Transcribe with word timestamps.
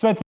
Sveicināti! 0.00 0.24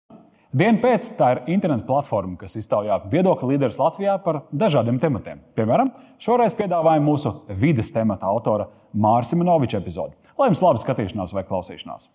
Dienu 0.56 0.80
pēc 0.80 1.10
tā 1.18 1.26
ir 1.34 1.40
interneta 1.52 1.84
platforma, 1.84 2.38
kas 2.40 2.54
iztaujā 2.56 2.94
viedokļu 3.12 3.50
līderus 3.50 3.76
Latvijā 3.76 4.14
par 4.24 4.46
dažādiem 4.48 4.96
tematiem. 5.02 5.42
Piemēram, 5.58 5.90
šoreiz 6.24 6.56
piedāvājam 6.56 7.04
mūsu 7.04 7.34
vides 7.52 7.92
temata 7.92 8.30
autora 8.30 8.70
Mārcis 8.96 9.36
Minoviča 9.36 9.82
epizodi. 9.82 10.16
Lai 10.40 10.48
jums 10.48 10.64
laba 10.64 10.80
skatīšanās 10.80 11.36
vai 11.36 11.44
klausīšanās! 11.50 12.08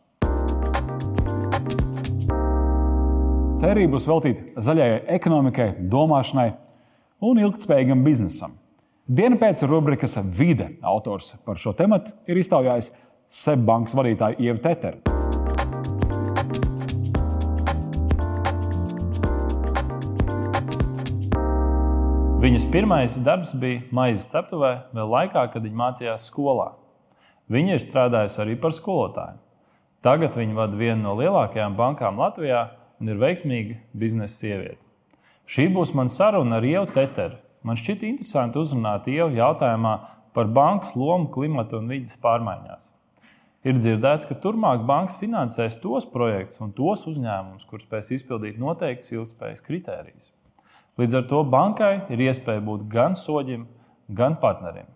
Cerība 3.61 3.93
būs 3.93 4.09
veltīta 4.09 4.65
zaļajai 4.65 4.99
ekonomikai, 5.19 5.69
domāšanai 5.93 6.49
un 7.23 7.45
ilgspējīgam 7.45 8.01
biznesam. 8.03 8.57
Dienu 9.05 9.37
pēc 9.37 9.61
rubrikas 9.69 10.17
Vide 10.33 10.73
autors 10.81 11.35
par 11.45 11.61
šo 11.61 11.77
tematu 11.77 12.17
ir 12.25 12.41
iztaujājis 12.41 12.95
Seibankas 13.29 13.93
vadītāju 13.99 14.41
Ievu 14.41 14.63
Teteru. 14.63 15.12
Viņas 22.43 22.65
pirmais 22.67 23.13
darbs 23.23 23.53
bija 23.55 23.85
maizes 23.95 24.25
ceptuvē, 24.27 24.89
vēl 24.91 25.11
laikā, 25.13 25.45
kad 25.53 25.63
viņa 25.63 25.77
mācījās 25.79 26.25
skolā. 26.27 26.73
Viņa 27.47 27.77
ir 27.77 27.79
strādājusi 27.79 28.41
arī 28.43 28.57
par 28.59 28.75
skolotāju. 28.75 29.37
Tagad 30.03 30.35
viņa 30.35 30.57
vada 30.57 30.75
vienu 30.75 31.05
no 31.05 31.13
lielākajām 31.21 31.77
bankām 31.77 32.19
Latvijā 32.19 32.65
un 32.99 33.13
ir 33.13 33.21
veiksmīga 33.21 33.77
biznesa 33.95 34.35
sieviete. 34.41 34.81
Šī 35.47 35.69
būs 35.71 35.95
mana 35.95 36.11
saruna 36.11 36.59
ar 36.59 36.67
Ievu 36.67 36.91
Teteru. 36.91 37.39
Man 37.63 37.79
šķiet 37.79 38.03
interesanti 38.09 38.59
uzrunāt 38.59 39.07
Ievu 39.07 39.39
jautājumā 39.39 39.95
par 40.35 40.51
bankas 40.51 40.97
lomu 40.99 41.31
klimata 41.31 41.79
un 41.79 41.87
vidas 41.95 42.19
pārmaiņās. 42.19 42.91
Ir 43.63 43.79
dzirdēts, 43.79 44.27
ka 44.27 44.35
turpmāk 44.35 44.83
bankas 44.83 45.15
finansēs 45.23 45.79
tos 45.79 46.11
projektus 46.11 46.59
un 46.59 46.75
tos 46.75 47.07
uzņēmumus, 47.07 47.63
kurus 47.71 47.87
spēs 47.87 48.11
izpildīt 48.19 48.59
noteiktus 48.59 49.15
ilgspējas 49.15 49.63
kritērijus. 49.63 50.33
Līdz 50.99 51.15
ar 51.17 51.23
to 51.29 51.39
bankai 51.49 51.93
ir 52.13 52.21
iespēja 52.27 52.61
būt 52.61 52.85
gan 52.91 53.15
soļiem, 53.17 53.65
gan 54.13 54.37
partnerim. 54.41 54.89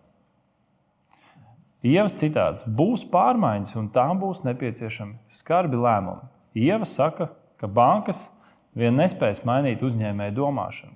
Ievas 1.82 2.16
citāts 2.18 2.64
būs 2.66 3.04
pārmaiņas, 3.10 3.74
un 3.78 3.90
tām 3.94 4.18
būs 4.22 4.44
nepieciešami 4.46 5.18
skarbi 5.30 5.78
lēmumi. 5.78 6.26
Ieva 6.58 6.86
saka, 6.86 7.30
ka 7.58 7.70
bankas 7.70 8.28
vien 8.78 8.98
nespēs 8.98 9.44
mainīt 9.46 9.82
uzņēmēju 9.86 10.36
domāšanu. 10.38 10.94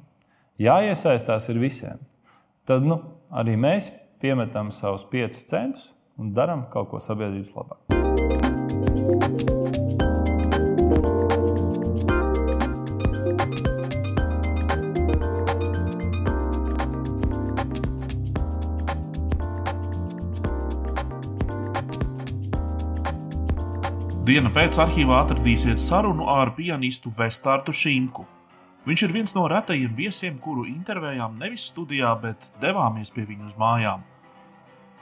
Jāiesaistās 0.63 1.49
ir 1.51 1.63
visiem. 1.63 2.03
Tad 2.67 2.87
nu, 2.87 3.01
arī 3.31 3.57
mēs 3.59 3.91
piemetam 4.23 4.71
savus 4.75 5.07
piecus 5.11 5.47
centus 5.51 5.91
un 6.19 6.35
darām 6.35 6.69
kaut 6.71 6.93
ko 6.93 7.03
sabiedrības 7.03 7.55
labā. 7.59 8.52
Diena 24.33 24.49
pēc 24.49 24.79
arhīvā 24.81 25.19
atradīsiet 25.27 25.77
sarunu 25.77 26.25
ar 26.33 26.55
pianistu 26.57 27.11
Vestārtu 27.13 27.69
Šīmku. 27.77 28.23
Viņš 28.89 29.01
ir 29.05 29.11
viens 29.13 29.35
no 29.37 29.43
retajiem 29.51 29.91
viesiem, 29.93 30.39
kuru 30.41 30.63
intervējām 30.71 31.35
nevis 31.37 31.67
studijā, 31.69 32.15
bet 32.23 32.47
devāmies 32.63 33.11
pie 33.13 33.27
viņu 33.29 33.51
uz 33.51 33.59
mājām. 33.61 34.01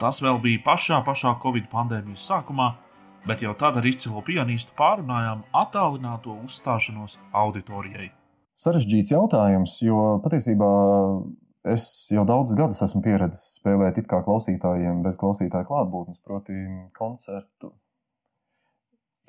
Tas 0.03 0.19
vēl 0.19 0.41
bija 0.43 0.65
pašā, 0.65 0.99
pašā 1.07 1.37
Covid 1.45 1.69
pandēmijas 1.71 2.25
sākumā, 2.27 2.73
bet 3.31 3.45
jau 3.47 3.53
tad 3.61 3.79
ar 3.79 3.87
izcilu 3.87 4.19
pianistu 4.27 4.75
pārunājām 4.81 5.45
attālināto 5.61 6.35
uzstāšanos 6.49 7.21
auditorijai. 7.31 8.09
Sarežģīts 8.59 9.15
jautājums, 9.15 9.77
jo 9.87 10.17
patiesībā 10.25 10.73
es 11.71 11.87
jau 12.11 12.27
daudzus 12.27 12.59
gadus 12.59 12.83
esmu 12.89 13.05
pieredzējis 13.07 13.61
spēlēt 13.61 14.03
it 14.03 14.11
kā 14.11 14.25
klausītājiem 14.27 15.05
bez 15.07 15.21
klausītāja 15.23 15.71
klātbūtnes, 15.71 16.19
proti, 16.27 16.59
koncertu 16.99 17.71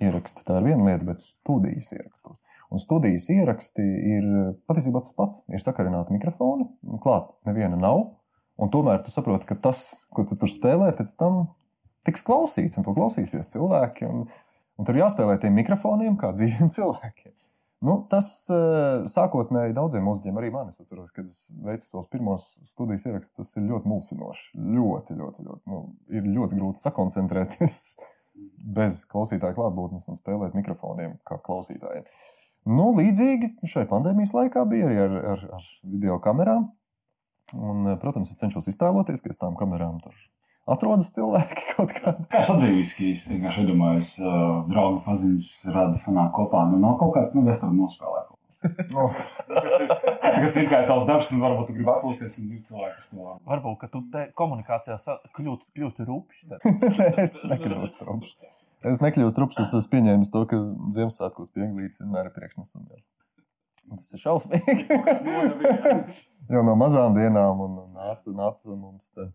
ieraksti. 0.03 0.45
Tā 0.47 0.59
ir 0.59 0.71
viena 0.71 0.87
lieta, 0.89 1.07
bet 1.07 1.23
studijas 1.23 1.91
ierakstos. 1.95 2.37
Un 2.71 2.79
studijas 2.79 3.27
ieraksti 3.33 3.83
ir 3.83 4.27
patiesībā 4.69 5.01
tas 5.03 5.15
pats. 5.17 5.41
Ir 5.51 5.63
sakarināti 5.63 6.15
mikrofoni, 6.15 6.69
klāt 7.03 7.31
neviena 7.47 7.79
nav. 7.79 8.05
Un 8.61 8.71
tomēr 8.71 9.01
tu 9.03 9.11
saproti, 9.11 9.47
ka 9.49 9.57
tas, 9.59 10.05
ko 10.13 10.23
tu 10.27 10.37
tur 10.39 10.51
spēlē, 10.51 10.91
pēc 10.95 11.15
tam 11.19 11.45
tiks 12.07 12.23
klausīts, 12.25 12.77
un 12.77 12.85
to 12.87 12.93
klausīsies 12.95 13.49
cilvēki. 13.53 14.07
Un, 14.07 14.27
un 14.77 14.87
tur 14.87 14.99
jāspēlē 14.99 15.39
tiem 15.41 15.57
mikrofoniem 15.59 16.17
kā 16.21 16.33
dzīviem 16.37 16.71
cilvēkiem. 16.77 17.33
Nu, 17.81 17.95
tas 18.09 18.27
eh, 18.53 19.07
sākotnēji 19.09 19.73
daudziem 19.73 20.03
mūziķiem, 20.05 20.35
arī 20.37 20.51
man, 20.53 20.69
es 20.69 20.77
atceros, 20.77 21.09
kad 21.15 21.25
es 21.25 21.47
veicu 21.65 21.87
savus 21.87 22.11
pirmos 22.13 22.43
studijas 22.69 23.07
ierakstus, 23.07 23.33
tas 23.39 23.57
ir 23.57 23.65
ļoti 23.71 23.89
mulsinoši. 23.89 24.43
Ļoti, 24.75 25.17
ļoti, 25.17 25.45
ļoti. 25.47 25.61
Nu, 25.71 25.79
ir 26.13 26.27
ļoti 26.29 26.59
grūti 26.59 26.83
sakoncentrēties 26.83 27.79
bez 28.75 29.03
klausītāja 29.11 29.57
klātbūtnes 29.57 30.07
un 30.11 30.19
spēlēt 30.19 30.57
mikrofoniem 30.57 31.17
kā 31.27 31.39
klausītājiem. 31.45 32.05
Nu, 32.69 32.91
līdzīgi 32.97 33.55
šai 33.69 33.87
pandēmijas 33.89 34.35
laikā 34.37 34.63
bija 34.69 34.89
arī 34.89 34.99
ar, 35.05 35.17
ar, 35.33 35.47
ar 35.57 35.71
video 35.81 36.19
kamerām. 36.21 36.69
Un, 37.57 37.95
protams, 37.99 38.29
es 38.31 38.39
cenšos 38.39 38.69
iztēloties, 38.71 39.23
ka 39.23 39.33
aiz 39.33 39.39
tām 39.41 39.57
kamerām 39.59 39.97
tur 40.03 40.15
atrodas 40.69 41.09
cilvēki 41.15 41.65
kaut 41.73 41.93
kādā. 41.95 42.27
Kā 42.31 42.43
sadzīves, 42.47 42.93
ka 42.97 43.07
es 43.09 43.25
vienkārši 43.31 43.65
iedomājos, 43.65 44.11
uh, 44.21 44.35
draugu 44.69 45.01
paziņas 45.07 45.49
rada 45.73 46.01
sanāk 46.01 46.31
kopā. 46.37 46.67
Nu, 46.71 46.79
nav 46.83 46.99
kaut 47.01 47.15
kāds, 47.17 47.33
nu, 47.35 47.43
vestam 47.47 47.73
nospēlēt. 47.79 48.20
No. 48.93 49.07
kas, 49.47 49.77
ir, 49.81 49.93
kas 50.21 50.57
ir 50.61 50.67
kā 50.71 50.81
tavs 50.89 51.07
darbs, 51.09 51.31
un 51.35 51.43
varbūt 51.43 51.69
tu 51.69 51.75
gribi 51.77 51.91
atpūsties, 51.93 52.37
un 52.41 52.51
ir 52.55 52.65
cilvēki, 52.67 52.97
kas 52.99 53.11
to 53.11 53.37
Varbūt, 53.51 53.77
ka 53.81 53.89
tu 53.93 54.03
te 54.13 54.25
komunikācijā 54.37 54.97
kļūst, 55.37 55.71
kļūst 55.77 56.03
rupšs. 56.09 56.45
es 57.23 57.37
nekļūstu 57.51 58.09
rupšs. 58.09 58.35
Es 58.91 59.01
nekļūstu 59.03 59.43
rupšs, 59.43 59.63
es 59.65 59.73
esmu 59.77 59.95
pieņēmis 59.95 60.31
to, 60.33 60.45
ka 60.49 60.61
Ziemassvētkos 60.97 61.53
pieglīts 61.57 62.01
vienmēr 62.01 62.29
ir 62.29 62.37
priekšnesumi. 62.37 63.03
Tas 63.91 64.13
ir 64.15 64.21
šausmīgi. 64.21 64.87
Jau 66.51 66.63
no 66.65 66.77
mazām 66.79 67.15
dienām 67.17 67.61
un 67.65 67.77
nāca, 67.97 68.33
nāca 68.37 68.73
mums 68.73 69.09
te 69.15 69.27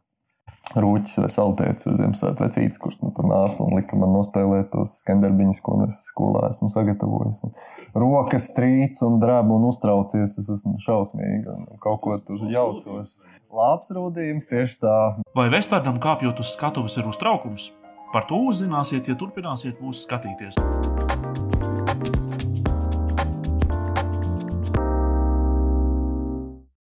rūķis 0.74 1.20
vai 1.22 1.28
saltēts 1.30 1.86
Ziemassvētku 1.86 2.42
vecītis, 2.42 2.80
kurš 2.82 2.98
nu, 3.04 3.12
tur 3.14 3.28
nāca 3.30 3.62
un 3.64 3.76
lika 3.78 3.98
man 4.00 4.12
nospēlēt 4.16 4.72
tos 4.72 4.98
skenderbiņus, 5.04 5.62
ko 5.64 5.78
es 5.86 6.00
skolā 6.10 6.48
esmu 6.50 6.68
sagatavojis. 6.72 7.54
Rokas 7.96 8.50
trīc 8.56 8.98
un 9.06 9.20
drēb 9.22 9.52
un 9.54 9.70
uztraucies, 9.70 10.34
es 10.36 10.50
esmu 10.58 10.76
šausmīgi 10.84 11.46
un 11.52 11.64
kaut 11.80 12.02
ko 12.04 12.18
tur 12.26 12.42
jaucos. 12.52 13.16
Labs 13.56 13.94
rūdījums 13.94 14.50
tieši 14.50 14.82
tā. 14.82 14.96
Vai 15.38 15.46
Vestardam 15.54 16.02
kāpjot 16.02 16.42
uz 16.42 16.52
skatuves 16.58 16.98
ir 16.98 17.08
uztraukums? 17.08 17.70
Par 18.12 18.26
to 18.28 18.42
uzzināsiet, 18.50 19.08
ja 19.08 19.16
turpināsiet 19.18 19.80
mūs 19.80 20.04
skatīties. 20.04 20.58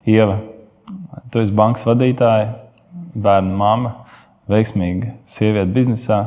Ieva, 0.03 0.41
tu 1.31 1.39
esi 1.39 1.53
bankas 1.55 1.85
vadītāja, 1.87 2.62
bērnu 3.13 3.55
mamma, 3.57 3.93
veiksmīga 4.51 5.17
sieviete 5.27 5.71
biznesā. 5.73 6.19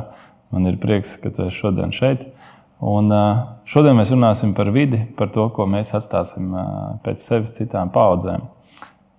Man 0.53 0.67
ir 0.69 0.77
prieks, 0.79 1.17
ka 1.19 1.31
tu 1.33 1.47
esi 1.47 1.59
šodien 1.59 1.91
šeit. 1.95 2.23
Un, 2.77 3.11
šodien 3.67 3.97
mēs 3.97 4.13
runāsim 4.13 4.53
par 4.55 4.69
vidi, 4.71 5.01
par 5.17 5.31
to, 5.33 5.47
ko 5.53 5.65
mēs 5.69 5.91
atstāsim 5.97 6.53
pēc 7.03 7.23
sevis 7.23 7.55
citām 7.57 7.91
paudzēm. 7.93 8.45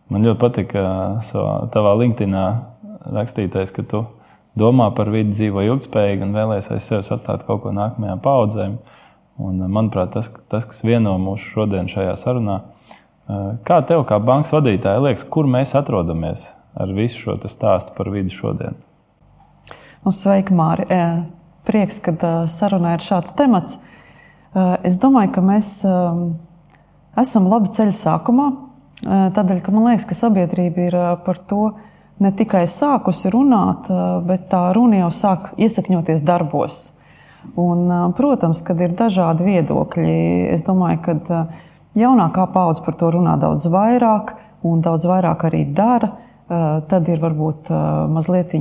Man 0.09 0.25
ļoti 0.25 0.41
patika 0.41 0.85
savā 1.27 1.93
LinkedIn 2.01 2.37
rakstītais, 3.13 3.75
ka 3.75 3.85
tu 3.85 4.05
domā 4.59 4.89
par 4.97 5.11
vidi, 5.13 5.35
dzīvo 5.35 5.67
ilgspējīgi 5.67 6.25
un 6.25 6.37
vēlēsies 6.37 6.73
aiz 6.79 6.89
sevis 6.89 7.13
atstāt 7.19 7.45
kaut 7.49 7.65
ko 7.67 7.75
nākamajām 7.77 8.23
paudzēm. 8.25 8.79
Un, 9.39 9.61
manuprāt, 9.71 10.15
tas, 10.17 10.31
tas, 10.51 10.65
kas 10.67 10.81
vieno 10.83 11.13
mūs 11.23 11.45
šodien 11.53 11.91
šajā 11.91 12.17
sarunā, 12.19 12.63
kā 13.69 13.83
tev, 13.87 14.07
kā 14.09 14.19
bankas 14.23 14.55
vadītājai, 14.57 15.05
liekas, 15.11 15.27
kur 15.29 15.47
mēs 15.51 15.77
atrodamies 15.79 16.49
ar 16.75 16.93
visu 16.97 17.23
šo 17.23 17.39
stāstu 17.49 17.95
par 17.97 18.11
vidi 18.13 18.35
šodien? 18.35 18.77
Nu, 20.05 20.13
sveiki, 20.15 20.55
Māri! 20.55 20.87
Prieks, 21.69 21.99
ka 22.01 22.15
sarunā 22.49 22.95
ir 22.97 23.05
šāds 23.05 23.35
temats. 23.37 23.81
Es 24.87 24.97
domāju, 25.01 25.35
ka 25.35 25.43
mēs 25.45 25.69
esam 27.19 27.49
labi 27.51 27.75
ceļa 27.77 27.97
sākumā. 27.97 28.47
Tādēļ, 29.05 29.61
ka 29.63 29.75
man 29.75 29.91
liekas, 29.91 30.07
ka 30.09 30.17
sabiedrība 30.17 30.87
ir 30.87 30.97
par 31.27 31.41
to 31.51 31.75
ne 32.19 32.33
tikai 32.35 32.65
sākusi 32.71 33.31
runāt, 33.31 33.91
bet 34.27 34.49
tā 34.51 34.69
runa 34.75 35.05
jau 35.05 35.11
sāk 35.15 35.53
iesakņoties 35.61 36.25
darbos. 36.27 36.81
Un, 37.59 37.87
protams, 38.19 38.63
kad 38.67 38.81
ir 38.83 38.97
dažādi 38.99 39.47
viedokļi, 39.47 40.17
es 40.55 40.65
domāju, 40.67 41.19
ka 41.27 41.43
jaunākā 41.99 42.49
paudze 42.55 42.83
par 42.87 42.97
to 42.99 43.13
runā 43.15 43.37
daudz 43.41 43.69
vairāk 43.71 44.35
un 44.67 44.83
daudz 44.83 45.07
vairāk 45.09 45.47
arī 45.49 45.63
dara. 45.75 46.11
Eh, 46.49 46.81
tad 46.89 47.09
ir 47.13 47.21
varbūt 47.21 47.69
eh, 47.69 47.81
mazliet 48.09 48.55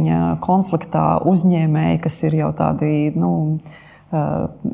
konfliktā 0.44 1.22
uzņēmēji, 1.24 2.02
kas 2.04 2.18
ir 2.28 2.34
jau 2.36 2.50
tādi 2.52 3.14
nu, 3.16 3.30
eh, 4.12 4.74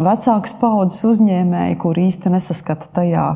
vecākas 0.00 0.54
paudzes 0.56 1.04
uzņēmēji, 1.04 1.76
kur 1.82 2.00
īsti 2.00 2.32
nesaskata 2.32 2.92
tajā 3.00 3.28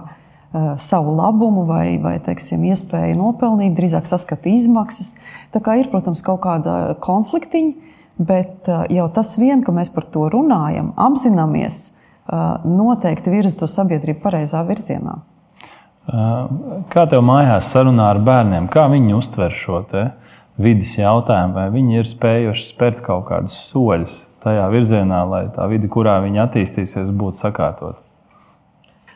savu 0.52 1.14
labumu 1.16 1.62
vai, 1.64 1.96
vai 1.96 2.18
teiksim, 2.20 2.60
iespēju 2.68 3.14
nopelnīt, 3.16 3.72
drīzāk 3.72 4.04
saskata 4.04 4.50
izmaksas. 4.52 5.14
Tā 5.48 5.62
kā 5.64 5.78
ir, 5.80 5.88
protams, 5.88 6.20
kaut 6.20 6.42
kāda 6.44 6.92
konfliktiņa, 7.00 7.72
bet 8.20 8.68
jau 8.92 9.06
tas 9.16 9.32
vien, 9.40 9.64
ka 9.64 9.72
mēs 9.72 9.88
par 9.94 10.04
to 10.12 10.28
runājam, 10.28 10.92
apzināmies, 11.00 11.80
noteikti 12.68 13.32
virza 13.32 13.62
to 13.62 13.70
sabiedrību 13.78 14.20
pareizā 14.20 14.60
virzienā. 14.68 15.22
Kā 16.02 17.04
tev 17.06 17.22
mājās 17.22 17.70
sarunā 17.70 18.08
ar 18.10 18.18
bērniem, 18.26 18.66
kā 18.72 18.88
viņi 18.90 19.14
uztver 19.14 19.54
šo 19.54 19.84
vidas 20.58 20.96
jautājumu, 20.98 21.54
vai 21.54 21.68
viņi 21.72 22.00
ir 22.00 22.08
spējuši 22.08 22.66
spērt 22.72 23.02
kaut 23.06 23.28
kādus 23.30 23.54
soļus 23.70 24.16
tajā 24.42 24.66
virzienā, 24.72 25.22
lai 25.30 25.44
tā 25.54 25.68
vide, 25.70 25.88
kurā 25.88 26.18
viņi 26.24 26.42
attīstīsies, 26.42 27.12
būtu 27.14 27.38
sakārtot? 27.44 28.02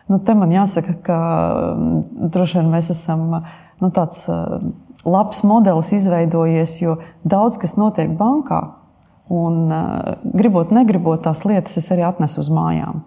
Nu, 0.07 0.21
te 0.23 0.37
man 0.39 0.53
jāsaka, 0.55 0.95
ka 1.03 1.19
mm, 1.75 2.31
droši 2.31 2.61
vien 2.61 2.71
mēs 2.71 2.93
esam 2.95 3.25
nu, 3.35 3.91
tāds 3.91 4.23
labs 5.07 5.43
modelis 5.47 5.93
izveidojies, 5.97 6.79
jo 6.83 6.99
daudz 7.27 7.59
kas 7.63 7.77
notiek 7.79 8.15
bankā. 8.19 8.63
Un, 9.27 9.73
gribot, 10.23 10.71
negribot, 10.71 11.25
tās 11.25 11.43
lietas 11.43 11.81
es 11.81 11.89
arī 11.91 12.05
atnesu 12.07 12.45
uz 12.45 12.51
mājām. 12.55 13.03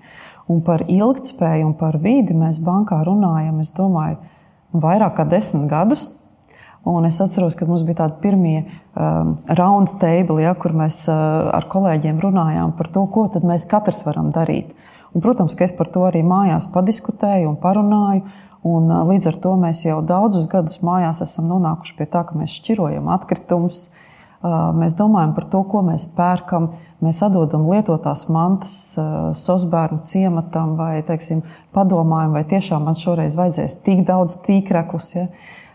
Un 0.50 0.63
par 0.66 0.81
ilgspēju 0.90 1.68
un 1.68 1.75
par 1.78 2.00
vidi 2.01 2.34
mēs 2.34 2.57
bankā 2.66 3.04
runājam, 3.06 3.60
es 3.62 3.69
domāju, 3.75 4.18
vairāk 4.74 5.19
kā 5.19 5.25
desmit 5.30 5.69
gadus. 5.69 6.16
Un 6.90 7.06
es 7.06 7.19
atceros, 7.22 7.57
ka 7.60 7.68
mums 7.69 7.84
bija 7.86 8.00
tādi 8.00 8.18
pirmie 8.24 8.56
um, 8.63 9.36
round 9.60 9.92
table, 10.01 10.40
ja, 10.42 10.56
kur 10.57 10.74
mēs 10.74 11.04
uh, 11.12 11.51
ar 11.54 11.68
kolēģiem 11.69 12.22
runājām 12.24 12.74
par 12.80 12.90
to, 12.96 13.04
ko 13.13 13.28
mēs 13.44 13.68
katrs 13.69 14.01
varam 14.07 14.31
darīt. 14.34 14.72
Un, 15.13 15.22
protams, 15.22 15.57
ka 15.57 15.68
es 15.68 15.75
par 15.75 15.92
to 15.94 16.07
arī 16.07 16.24
mājās 16.25 16.69
padiskutēju 16.74 17.51
un 17.51 17.60
parunāju. 17.62 18.25
Un, 18.66 18.90
uh, 18.90 19.04
līdz 19.12 19.30
ar 19.30 19.40
to 19.44 19.54
mēs 19.60 19.84
jau 19.86 20.00
daudzus 20.01 20.50
gadus 20.50 20.81
mājās 20.81 21.22
esam 21.28 21.51
nonākuši 21.51 21.98
pie 22.00 22.10
tā, 22.10 22.24
ka 22.25 22.40
mēs 22.40 22.57
šķirojam 22.57 23.12
atkritumus, 23.12 23.90
uh, 23.92 24.72
mēs 24.74 24.98
domājam 24.98 25.36
par 25.38 25.51
to, 25.51 25.62
ko 25.69 25.86
mēs 25.92 26.10
pērkam. 26.18 26.72
Uh, 26.72 26.88
mēs 27.06 27.22
atdodam 27.25 27.68
lietotās 27.69 28.28
mantas 28.34 28.75
sosbērnu 29.40 30.01
ciematam, 30.10 30.75
vai 30.80 31.00
teiksim, 31.07 31.44
padomājam, 31.75 32.36
vai 32.36 32.44
tiešām 32.50 32.88
man 32.90 33.00
šoreiz 33.00 33.38
vajadzēs 33.40 33.80
tik 33.86 34.06
daudz 34.07 34.38
tīkreklus. 34.46 35.13
Ja? 35.16 35.28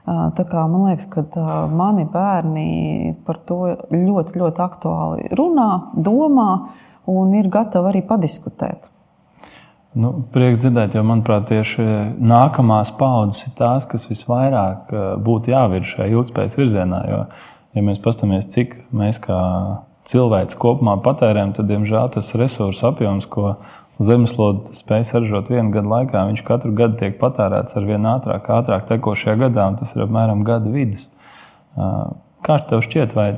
Tā 0.04 0.44
kā 0.44 0.64
man 0.68 0.90
liekas, 0.90 1.08
ka 1.08 1.24
mani 1.72 2.04
bērni 2.12 3.14
par 3.24 3.38
to 3.48 3.60
ļoti, 3.92 4.36
ļoti 4.40 4.64
aktuāli 4.64 5.30
runā, 5.32 5.70
domā 5.96 6.50
un 7.08 7.32
ir 7.36 7.48
gatavi 7.52 7.92
arī 7.92 8.04
padiskutēt. 8.04 8.90
Nu, 9.94 10.10
prieks 10.34 10.64
dzirdēt, 10.64 10.96
jo 10.96 11.04
manuprāt, 11.06 11.46
tieši 11.52 11.84
nākamās 12.18 12.90
paudzes 12.98 13.46
ir 13.46 13.52
tās, 13.60 13.86
kas 13.86 14.08
visvairāk 14.10 14.90
būtu 15.22 15.52
jāvirza 15.52 15.92
šajā 15.92 16.08
ilgspējas 16.16 16.56
virzienā. 16.58 17.02
Jo, 17.08 17.20
ja 17.78 17.84
mēs 17.86 18.00
paskatāmies, 18.02 18.48
cik 18.50 18.74
mēs 18.90 19.22
kā 19.22 19.38
cilvēks 20.08 20.58
kopumā 20.60 20.98
patērējam, 21.04 21.54
tad, 21.56 21.68
diemžēl, 21.70 22.10
tas 22.14 22.34
resursu 22.38 22.88
apjoms, 22.90 23.28
ko 23.30 23.54
zemeslode 24.02 24.74
spēj 24.74 25.06
saražot 25.08 25.48
vienu 25.52 25.70
gadu 25.74 25.92
laikā, 25.92 26.24
viņš 26.30 26.42
katru 26.46 26.72
gadu 26.76 26.98
tiek 27.00 27.16
patērēts 27.20 27.78
ar 27.78 27.86
vien 27.88 28.08
ātrāk, 28.10 28.50
ātrāk 28.58 28.88
tekošajā 28.90 29.36
gadā, 29.46 29.68
un 29.70 29.78
tas 29.80 29.94
ir 29.94 30.04
apmēram 30.06 30.42
gada 30.46 30.70
vidus. 30.72 31.06
Kā 32.44 32.58
tev 32.68 32.82
šķiet, 32.84 33.14
vai 33.16 33.28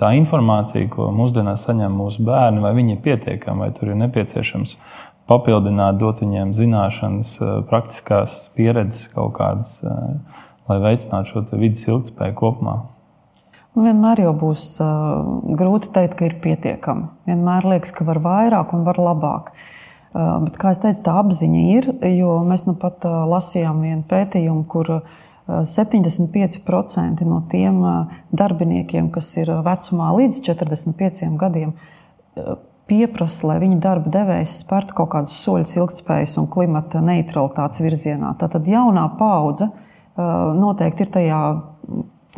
tā 0.00 0.14
informācija, 0.16 0.86
ko 0.92 1.10
mūsdienās 1.12 1.66
saņem 1.66 1.98
mūsu 2.00 2.24
bērni, 2.24 2.62
vai 2.64 2.72
viņi 2.78 2.96
ir 2.96 3.02
pietiekami, 3.04 3.66
vai 3.66 3.74
tur 3.76 3.90
ir 3.92 4.00
nepieciešams 4.00 4.78
papildināt, 5.28 5.98
dot 6.00 6.22
viņiem 6.24 6.54
zināšanas, 6.56 7.36
praktiskās 7.68 8.38
pieredzes 8.56 9.10
kaut 9.12 9.34
kādas, 9.36 9.76
lai 10.70 10.80
veicinātu 10.80 11.34
šo 11.34 11.46
vidas 11.58 11.84
ilgspēju 11.90 12.38
kopumā? 12.40 12.78
Nu, 13.74 13.82
vienmēr 13.82 14.20
jau 14.22 14.32
būs 14.38 14.68
uh, 14.78 15.40
grūti 15.58 15.88
teikt, 15.94 16.14
ka 16.18 16.28
ir 16.28 16.36
pietiekami. 16.42 17.08
Vienmēr 17.26 17.66
liekas, 17.72 17.90
ka 17.96 18.06
var 18.06 18.20
vairāk 18.22 18.70
un 18.76 18.84
var 18.86 19.00
labāk. 19.02 19.48
Uh, 20.14 20.44
bet, 20.44 20.60
kā 20.62 20.70
jau 20.70 20.84
teicu, 20.84 21.00
tā 21.02 21.14
apziņa 21.18 21.62
ir. 21.72 21.88
Jo 22.14 22.36
mēs 22.46 22.68
nu 22.68 22.76
pat 22.78 23.02
uh, 23.08 23.24
lasījām 23.32 23.80
vienu 23.82 24.06
pētījumu, 24.06 24.62
kur 24.70 24.92
uh, 25.00 25.18
75% 25.66 27.26
no 27.26 27.40
tiem 27.50 27.82
uh, 27.82 28.14
darbiniekiem, 28.30 29.10
kas 29.10 29.32
ir 29.42 29.50
vecumā 29.66 30.12
līdz 30.20 30.38
45 30.46 31.34
gadiem, 31.42 31.74
uh, 31.74 32.54
pieprasa, 32.86 33.48
lai 33.50 33.58
viņu 33.64 33.80
darba 33.82 34.14
devējs 34.20 34.60
spērtu 34.62 34.94
kaut 35.00 35.10
kādus 35.16 35.40
soļus 35.42 35.74
ilgspējas 35.80 36.38
un 36.38 36.46
klimata 36.52 37.02
neutralitātes 37.02 37.82
virzienā. 37.82 38.36
Tātad 38.38 38.68
jaunā 38.68 39.08
paudze 39.18 39.70
noteikti 40.14 41.02
ir 41.02 41.08
tajā 41.10 41.38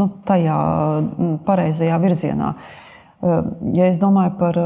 nu, 0.01 0.09
tajā 0.29 0.57
mm, 1.01 1.39
pareizajā 1.47 2.01
virzienā. 2.03 2.55
Ja 3.75 3.87
es 3.89 3.97
domāju 3.97 4.35
par 4.39 4.59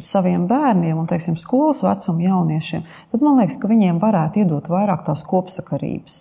saviem 0.00 0.44
bērniem 0.48 0.98
un 1.00 1.08
teiksim, 1.10 1.34
skolas 1.36 1.82
vecuma 1.82 2.22
jauniešiem, 2.22 2.84
tad 3.10 3.24
man 3.26 3.40
liekas, 3.40 3.58
ka 3.58 3.68
viņiem 3.68 3.98
varētu 4.00 4.44
iedot 4.44 4.68
vairāk 4.70 5.02
tās 5.08 5.24
kopsakarības. 5.26 6.20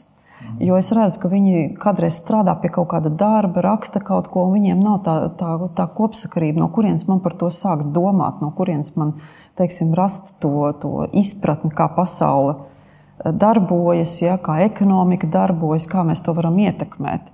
Jo 0.64 0.78
es 0.80 0.90
redzu, 0.96 1.20
ka 1.22 1.30
viņi 1.32 1.76
kādreiz 1.80 2.18
strādā 2.20 2.56
pie 2.62 2.72
kaut 2.74 2.90
kāda 2.94 3.12
darba, 3.12 3.62
raksta 3.64 4.02
kaut 4.04 4.32
ko, 4.32 4.48
un 4.48 4.56
viņiem 4.56 4.82
nav 4.82 5.02
tā, 5.06 5.16
tā, 5.40 5.52
tā 5.76 5.86
kopsakarība, 5.96 6.64
no 6.64 6.70
kurienes 6.74 7.06
man 7.12 7.20
par 7.24 7.36
to 7.40 7.52
sākt 7.54 7.92
domāt, 7.96 8.40
no 8.42 8.50
kurienes 8.56 8.96
man 8.98 9.14
teiksim, 9.60 9.92
rast 9.98 10.32
to, 10.44 10.72
to 10.82 11.06
izpratni, 11.12 11.72
kā 11.76 11.90
pasaule 11.92 12.56
darbojas, 13.20 14.16
ja, 14.24 14.38
kā 14.40 14.62
ekonomika 14.64 15.28
darbojas, 15.28 15.88
kā 15.92 16.06
mēs 16.08 16.24
to 16.24 16.34
varam 16.38 16.58
ietekmēt. 16.64 17.28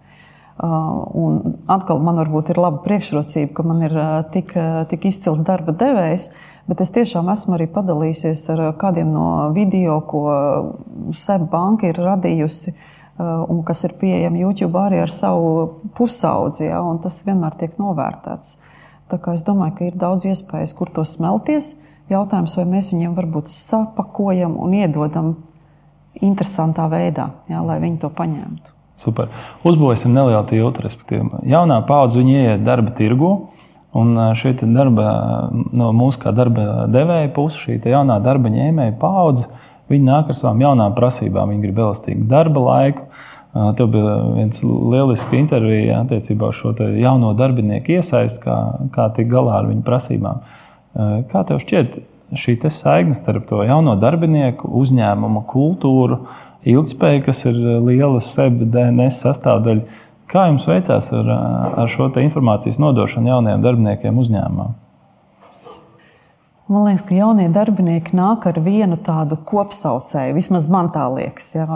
Uh, 0.55 1.03
un 1.19 1.57
atkal 1.67 1.99
man 1.99 2.15
varbūt 2.15 2.53
ir 2.53 2.59
laba 2.63 2.79
priekšrocība, 2.85 3.51
ka 3.57 3.63
man 3.67 3.81
ir 3.83 3.91
uh, 3.91 4.21
tik, 4.31 4.53
uh, 4.55 4.85
tik 4.87 5.03
izcils 5.09 5.41
darba 5.43 5.73
devējs, 5.75 6.29
bet 6.71 6.79
es 6.79 6.93
tiešām 6.95 7.27
esmu 7.33 7.57
arī 7.57 7.65
padalījusies 7.73 8.45
ar 8.53 8.61
kādiem 8.79 9.11
no 9.11 9.25
video, 9.51 9.97
ko 10.07 10.21
SEB 11.11 11.49
banka 11.51 11.89
ir 11.91 11.99
radījusi 11.99 12.71
un 13.15 13.61
kas 13.63 13.85
ir 13.87 13.93
pieejami 13.95 14.41
YouTube 14.43 14.75
arī 14.75 14.99
ar 14.99 15.11
savu 15.13 15.51
pusaudzi, 15.95 16.65
ja, 16.67 16.81
un 16.83 16.99
tas 17.03 17.21
vienmēr 17.23 17.55
tiek 17.55 17.77
novērtēts. 17.79 18.57
Es 19.31 19.45
domāju, 19.47 19.75
ka 19.77 19.87
ir 19.87 19.95
daudz 20.01 20.25
iespējas, 20.27 20.75
kur 20.75 20.91
to 20.91 21.05
smelties. 21.07 21.77
Jautājums, 22.11 22.57
vai 22.59 22.65
mēs 22.75 22.91
viņiem 22.91 23.15
varbūt 23.15 23.53
sapakojam 23.53 24.59
un 24.59 24.75
iedodam 24.75 25.35
interesantā 26.19 26.89
veidā, 26.91 27.31
ja, 27.47 27.63
lai 27.63 27.79
viņi 27.83 28.01
to 28.03 28.11
paņemtu. 28.11 28.74
Super. 29.01 29.27
Uzbūvēsim 29.67 30.13
nelielu 30.15 30.45
tiltu, 30.47 30.85
respektīvi. 30.85 31.43
Jaunā 31.51 31.81
paudze 31.87 32.23
ieiet 32.23 32.63
darba 32.63 32.93
tirgu. 32.95 33.35
Un 33.95 34.15
šī 34.35 34.57
darba, 34.75 35.05
no 35.71 35.93
mūsu 35.95 36.19
kā 36.25 36.33
darba 36.35 36.83
devēja 36.91 37.29
puses, 37.35 37.61
šī 37.63 37.77
jaunā 37.93 38.17
darba 38.23 38.51
ņēmēja 38.51 38.97
paudze, 38.99 39.47
viņi 39.91 40.03
nāk 40.09 40.31
ar 40.31 40.35
savām 40.35 40.63
jaunām 40.65 40.95
prasībām. 40.97 41.53
Viņi 41.53 41.63
grib 41.63 41.79
elastīgu 41.79 42.27
darba 42.27 42.65
laiku. 42.65 43.05
Tev 43.55 43.87
bija 43.93 44.17
viens 44.35 44.59
lielisks 44.65 45.31
intervija 45.37 46.01
attiecībā 46.01 46.49
uz 46.51 46.57
šo 46.59 46.73
jauno 46.99 47.31
darbinieku 47.39 47.95
iesaisti, 47.95 48.41
kā, 48.43 48.57
kā 48.91 49.07
tikt 49.15 49.31
galā 49.31 49.61
ar 49.61 49.69
viņu 49.69 49.85
prasībām. 49.87 50.43
Kā 51.31 51.45
tev 51.47 51.63
šķiet 51.63 51.95
šī 52.35 52.57
saikne 52.67 53.15
starp 53.15 53.47
to 53.47 53.61
jauno 53.63 53.95
darbinieku, 53.95 54.67
uzņēmumu 54.81 55.45
kultūru? 55.47 56.25
Ilgspēja, 56.65 57.23
kas 57.27 57.45
ir 57.47 57.59
eh, 57.59 57.77
liela 57.83 58.21
sebi 58.23 58.67
DNS 58.69 59.21
sastāvdaļa. 59.25 60.01
Kā 60.31 60.47
jums 60.49 60.65
veicās 60.69 61.11
ar, 61.13 61.29
eh, 61.29 61.77
ar 61.83 61.91
šo 61.91 62.09
informācijas 62.21 62.81
nodošanu 62.81 63.33
jaunajiem 63.33 63.65
darbiniekiem 63.65 64.21
uzņēmumā? 64.23 64.67
Man 66.65 66.87
liekas, 66.87 67.03
ka 67.05 67.13
jaunie 67.13 67.45
darbinieki 67.53 68.15
nāk 68.17 68.47
ar 68.49 68.55
vienu 68.65 68.97
tādu 68.97 69.37
kopsaucēju. 69.37 70.33
Vismaz 70.33 70.65
man 70.65 70.89
tā 70.89 71.03
liekas, 71.13 71.51
ja, 71.53 71.67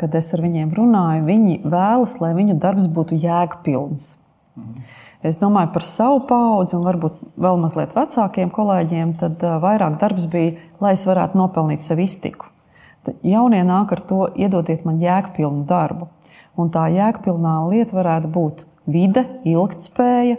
kad 0.00 0.14
es 0.16 0.32
ar 0.32 0.40
viņiem 0.40 0.72
runāju. 0.72 1.26
Viņi 1.26 1.58
vēlas, 1.68 2.14
lai 2.22 2.32
viņu 2.38 2.56
darbs 2.62 2.88
būtu 2.88 3.20
jēgpilns. 3.20 4.14
Mhm. 4.56 4.88
Es 5.22 5.40
domāju 5.40 5.72
par 5.74 5.82
savu 5.82 6.20
paudzi, 6.28 6.76
un 6.78 6.84
varbūt 6.86 7.16
vēl 7.42 7.58
mazliet 7.58 7.94
vecākiem 7.96 8.52
kolēģiem. 8.54 9.16
Tad 9.18 9.42
eh, 9.42 9.56
vairāk 9.62 9.98
darbs 10.00 10.28
bija, 10.30 10.54
lai 10.80 10.94
es 10.94 11.04
varētu 11.08 11.40
nopelnīt 11.40 11.82
sev 11.84 12.00
iztiku. 12.04 12.47
Jaunie 13.26 13.62
nāk 13.66 13.92
ar 13.96 14.02
to, 14.08 14.26
iedodiet 14.36 14.84
man 14.88 15.00
jēgpilnu 15.02 15.64
darbu. 15.68 16.08
Un 16.58 16.72
tā 16.74 16.88
jēgpilnā 16.90 17.54
lieta 17.70 17.96
varētu 17.98 18.30
būt 18.34 18.64
vide, 18.90 19.24
ilgspēja. 19.46 20.38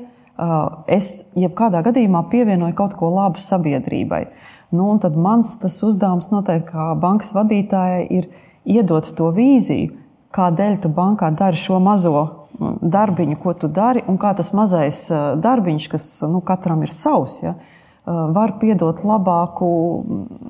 Es 0.88 1.10
jebkādā 1.36 1.82
gadījumā 1.86 2.24
pievienoju 2.32 2.76
kaut 2.76 2.96
ko 3.00 3.12
labu 3.12 3.42
sabiedrībai. 3.44 4.28
Nu, 4.72 4.92
tad 5.02 5.18
mans 5.18 5.56
uzdevums 5.66 6.30
noteikti 6.32 6.72
kā 6.72 6.92
bankas 7.00 7.34
vadītājai 7.36 8.04
ir 8.20 8.30
iedot 8.70 9.08
to 9.18 9.32
vīziju, 9.36 9.96
kādēļ 10.36 10.78
tu 10.84 10.92
bankā 10.94 11.32
dari 11.36 11.58
šo 11.58 11.80
mazo 11.82 12.22
darbiņu, 12.60 13.40
ko 13.42 13.54
tu 13.58 13.70
dari, 13.72 14.04
un 14.08 14.20
kā 14.22 14.34
tas 14.38 14.52
mazais 14.54 15.06
darbiņš, 15.42 15.90
kas 15.92 16.08
nu, 16.30 16.44
katram 16.46 16.84
ir 16.86 16.94
savs, 16.94 17.40
ja, 17.44 17.56
var 18.10 18.58
piedot 18.62 19.04
labāku 19.06 19.70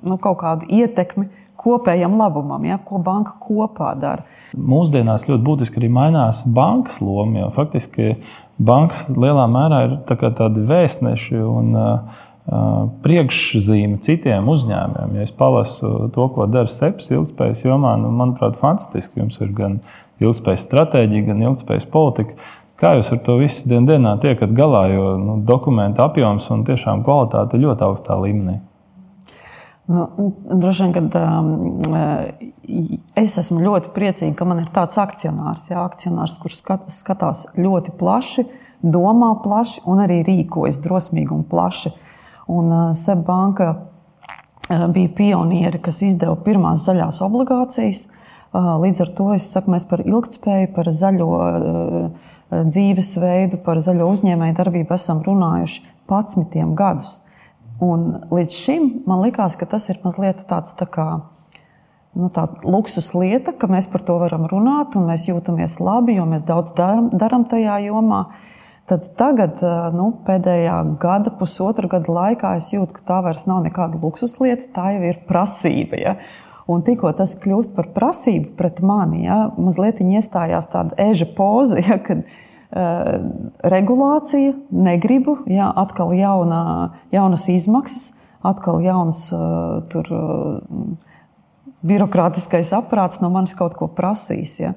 nu, 0.04 0.18
kaut 0.22 0.40
kādu 0.44 0.70
ietekmi 0.72 1.28
kopējam 1.60 2.16
labumam, 2.20 2.64
ja, 2.68 2.78
ko 2.80 3.02
banka 3.04 3.36
kopā 3.44 3.92
dara. 4.00 4.24
Mūsdienās 4.56 5.28
ļoti 5.28 5.44
būtiski 5.44 5.82
arī 5.82 5.90
mainās 5.92 6.46
bankas 6.48 7.02
loma. 7.04 7.44
Jo 7.44 7.52
faktiski 7.56 8.16
bankas 8.56 9.10
lielā 9.12 9.46
mērā 9.52 9.84
ir 9.88 9.98
tā 10.08 10.16
tādi 10.38 10.64
vēstneši 10.70 11.42
un 11.44 11.76
uh, 11.76 12.22
priekšzīme 13.04 14.00
citiem 14.06 14.48
uzņēmumiem. 14.50 15.20
Ja 15.20 15.28
es 15.28 15.36
palasu 15.36 16.10
to, 16.16 16.30
ko 16.34 16.48
dara 16.50 16.72
SEPS 16.72 17.12
ilgspējas 17.12 17.66
jomā, 17.68 17.96
nu, 18.02 18.14
manuprāt, 18.16 18.56
fantastiski. 18.60 19.20
Jums 19.22 19.38
ir 19.44 19.52
gan 19.58 19.82
ilgspējas 20.24 20.66
stratēģija, 20.70 21.28
gan 21.30 21.44
ilgspējas 21.50 21.88
politika. 21.92 22.40
Kā 22.80 22.94
jūs 22.96 23.10
ar 23.12 23.20
to 23.26 23.36
visu 23.42 23.68
dienu 23.68 23.90
dienā 23.90 24.16
tiekat 24.24 24.54
galā, 24.56 24.86
jo 24.94 25.18
nu, 25.20 25.38
dokumentu 25.44 26.00
apjoms 26.06 26.48
un 26.56 26.64
tiešām 26.68 27.04
kvalitāte 27.04 27.58
ir 27.58 27.66
ļoti 27.66 27.84
augstā 27.90 28.16
līmenī? 28.22 28.62
Nu, 29.90 30.06
droši 30.46 30.86
vien, 30.86 30.94
kad 30.94 31.16
um, 31.18 31.82
es 33.18 33.36
esmu 33.42 33.64
ļoti 33.64 33.92
priecīga, 33.96 34.36
ka 34.38 34.48
man 34.48 34.62
ir 34.62 34.70
tāds 34.72 35.00
akcionārs, 35.02 35.66
jā, 35.72 35.82
akcionārs 35.82 36.38
kurš 36.40 36.60
skat, 36.62 36.86
skatās 36.94 37.48
ļoti 37.58 37.96
plaši, 38.00 38.46
domā 38.86 39.34
plaši 39.44 39.84
un 39.90 40.04
arī 40.06 40.22
rīkojas 40.28 40.80
drosmīgi 40.86 41.36
un 41.36 41.44
plaši. 41.50 41.92
Un 42.54 42.70
uh, 42.70 42.86
SEB 42.96 43.26
banka 43.28 43.74
uh, 43.74 44.88
bija 44.94 45.12
pionieri, 45.18 45.82
kas 45.84 46.04
izdeva 46.06 46.38
pirmās 46.46 46.86
zaļās 46.86 47.20
obligācijas. 47.26 48.06
Uh, 48.54 48.78
līdz 48.86 49.04
ar 49.04 49.16
to 49.18 49.34
es 49.36 49.50
saku, 49.52 49.74
mēs 49.74 49.90
par 49.90 50.06
ilgspēju, 50.06 50.72
par 50.78 50.94
zaļo 50.96 51.34
uh, 51.34 52.30
dzīvesveidu, 52.50 53.60
par 53.66 53.82
zaļo 53.84 54.10
uzņēmēju 54.16 54.58
darbību 54.58 54.96
esam 54.96 55.24
runājuši 55.26 55.84
11 56.10 56.76
gadus. 56.78 57.20
Un 57.80 58.26
līdz 58.34 58.56
šim 58.56 58.88
man 59.08 59.22
likās, 59.24 59.56
ka 59.56 59.68
tas 59.70 59.88
ir 59.92 60.02
mazliet 60.04 60.42
tāds 60.50 60.74
tā 60.76 60.88
kā 60.90 61.08
nu, 62.18 62.30
luksus 62.66 63.14
lieta, 63.16 63.54
ka 63.56 63.70
mēs 63.72 63.88
par 63.92 64.04
to 64.08 64.18
varam 64.20 64.48
runāt 64.52 64.98
un 65.00 65.08
mēs 65.08 65.30
jūtamies 65.30 65.80
labi, 65.84 66.18
jo 66.18 66.28
mēs 66.28 66.44
daudz 66.48 66.74
darām 66.76 67.48
tajā 67.50 67.80
jomā. 67.88 68.26
Tad 68.90 69.12
tagad, 69.20 69.62
nu, 69.94 70.10
pēdējā 70.26 70.76
gada, 71.00 71.32
pusotra 71.38 71.88
gada 71.92 72.10
laikā, 72.10 72.56
es 72.58 72.72
jūtu, 72.74 72.96
ka 72.98 73.04
tā 73.06 73.20
vairs 73.28 73.46
nav 73.46 73.62
nekāda 73.68 74.00
luksus 74.02 74.40
lieta, 74.42 74.66
tā 74.74 74.96
jau 74.96 75.04
ir 75.12 75.20
prasība. 75.30 76.00
Ja? 76.02 76.16
Un 76.70 76.84
tikko 76.86 77.10
tas 77.18 77.34
kļūst 77.42 77.74
par 77.74 77.90
prasību 77.96 78.54
pret 78.60 78.84
mani, 78.86 79.24
ja, 79.26 79.48
mazliet 79.58 80.04
iestājās 80.06 80.70
tāda 80.70 80.94
eža 81.10 81.26
poza, 81.34 81.80
ja, 81.82 81.98
kad, 82.04 82.22
uh, 82.22 82.46
regulācija, 83.74 84.54
negribu, 84.70 85.40
jā, 85.50 85.72
atkal 85.82 86.14
jaunā, 86.14 86.64
jaunas 87.16 87.48
izmaksas, 87.50 88.12
atkal 88.46 88.80
jauns 88.84 89.26
eh, 89.34 89.40
tur, 89.92 90.08
eh, 90.08 90.96
birokrātiskais 91.90 92.72
aprāts 92.76 93.22
no 93.24 93.30
manis 93.34 93.56
kaut 93.58 93.76
ko 93.80 93.90
prasīs. 93.92 94.58
Ja. 94.60 94.74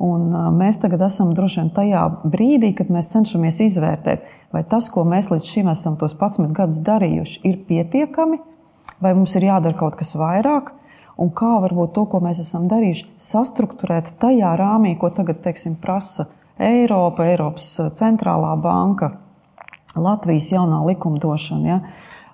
Un 0.00 0.32
mēs 0.56 0.80
tagad 0.80 1.02
esam 1.04 1.34
droši 1.36 1.60
vien 1.60 1.70
tajā 1.76 2.02
brīdī, 2.24 2.72
kad 2.76 2.88
mēs 2.92 3.10
cenšamies 3.12 3.60
izvērtēt, 3.66 4.24
vai 4.54 4.62
tas, 4.64 4.88
ko 4.90 5.04
mēs 5.04 5.28
līdz 5.30 5.50
šim 5.50 5.68
esam 5.70 5.98
tos 6.00 6.14
11 6.16 6.54
gadus 6.56 6.80
darījuši, 6.86 7.42
ir 7.44 7.58
pietiekami, 7.68 8.40
vai 9.04 9.12
mums 9.14 9.36
ir 9.36 9.50
jādara 9.50 9.76
kaut 9.76 9.98
kas 10.00 10.14
vairāk, 10.16 10.72
un 11.20 11.32
kā 11.36 11.54
varbūt 11.64 11.94
to, 11.96 12.06
ko 12.10 12.20
mēs 12.24 12.40
esam 12.42 12.66
darījuši, 12.70 13.08
sastruktūrēt 13.20 14.14
tajā 14.22 14.54
rāmī, 14.58 14.94
ko 14.98 15.12
tagad, 15.14 15.42
teiksim, 15.44 15.76
prasa 15.80 16.30
Eiropa, 16.60 17.26
Eiropas 17.28 17.72
uh, 17.80 17.90
centrālā 17.96 18.54
banka, 18.60 19.14
Latvijas 19.96 20.52
jaunā 20.52 20.80
likumdošana. 20.86 21.66
Ja. 21.66 21.80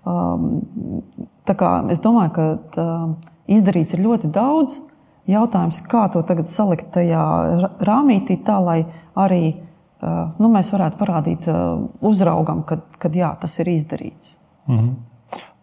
Um, 0.07 0.61
es 1.90 2.02
domāju, 2.05 2.33
ka 2.35 2.45
tā, 2.75 2.87
izdarīts 3.50 3.97
ir 3.97 4.05
ļoti 4.05 4.31
daudz. 4.35 4.81
Jautājums, 5.26 5.81
kā 5.90 6.05
to 6.14 6.23
tagad 6.26 6.50
salikt 6.50 6.93
tajā 6.95 7.23
rāmītī, 7.83 8.37
tā 8.47 8.61
lai 8.62 8.78
arī 9.19 9.43
uh, 9.57 10.37
nu, 10.38 10.50
mēs 10.52 10.71
varētu 10.75 11.00
parādīt 11.00 11.49
uh, 11.50 11.88
uzraugam, 12.07 12.62
kad, 12.69 12.85
kad 13.02 13.16
jā, 13.16 13.33
tas 13.40 13.59
ir 13.62 13.73
izdarīts. 13.75 14.37
Mm 14.69 14.78
-hmm. 14.78 15.16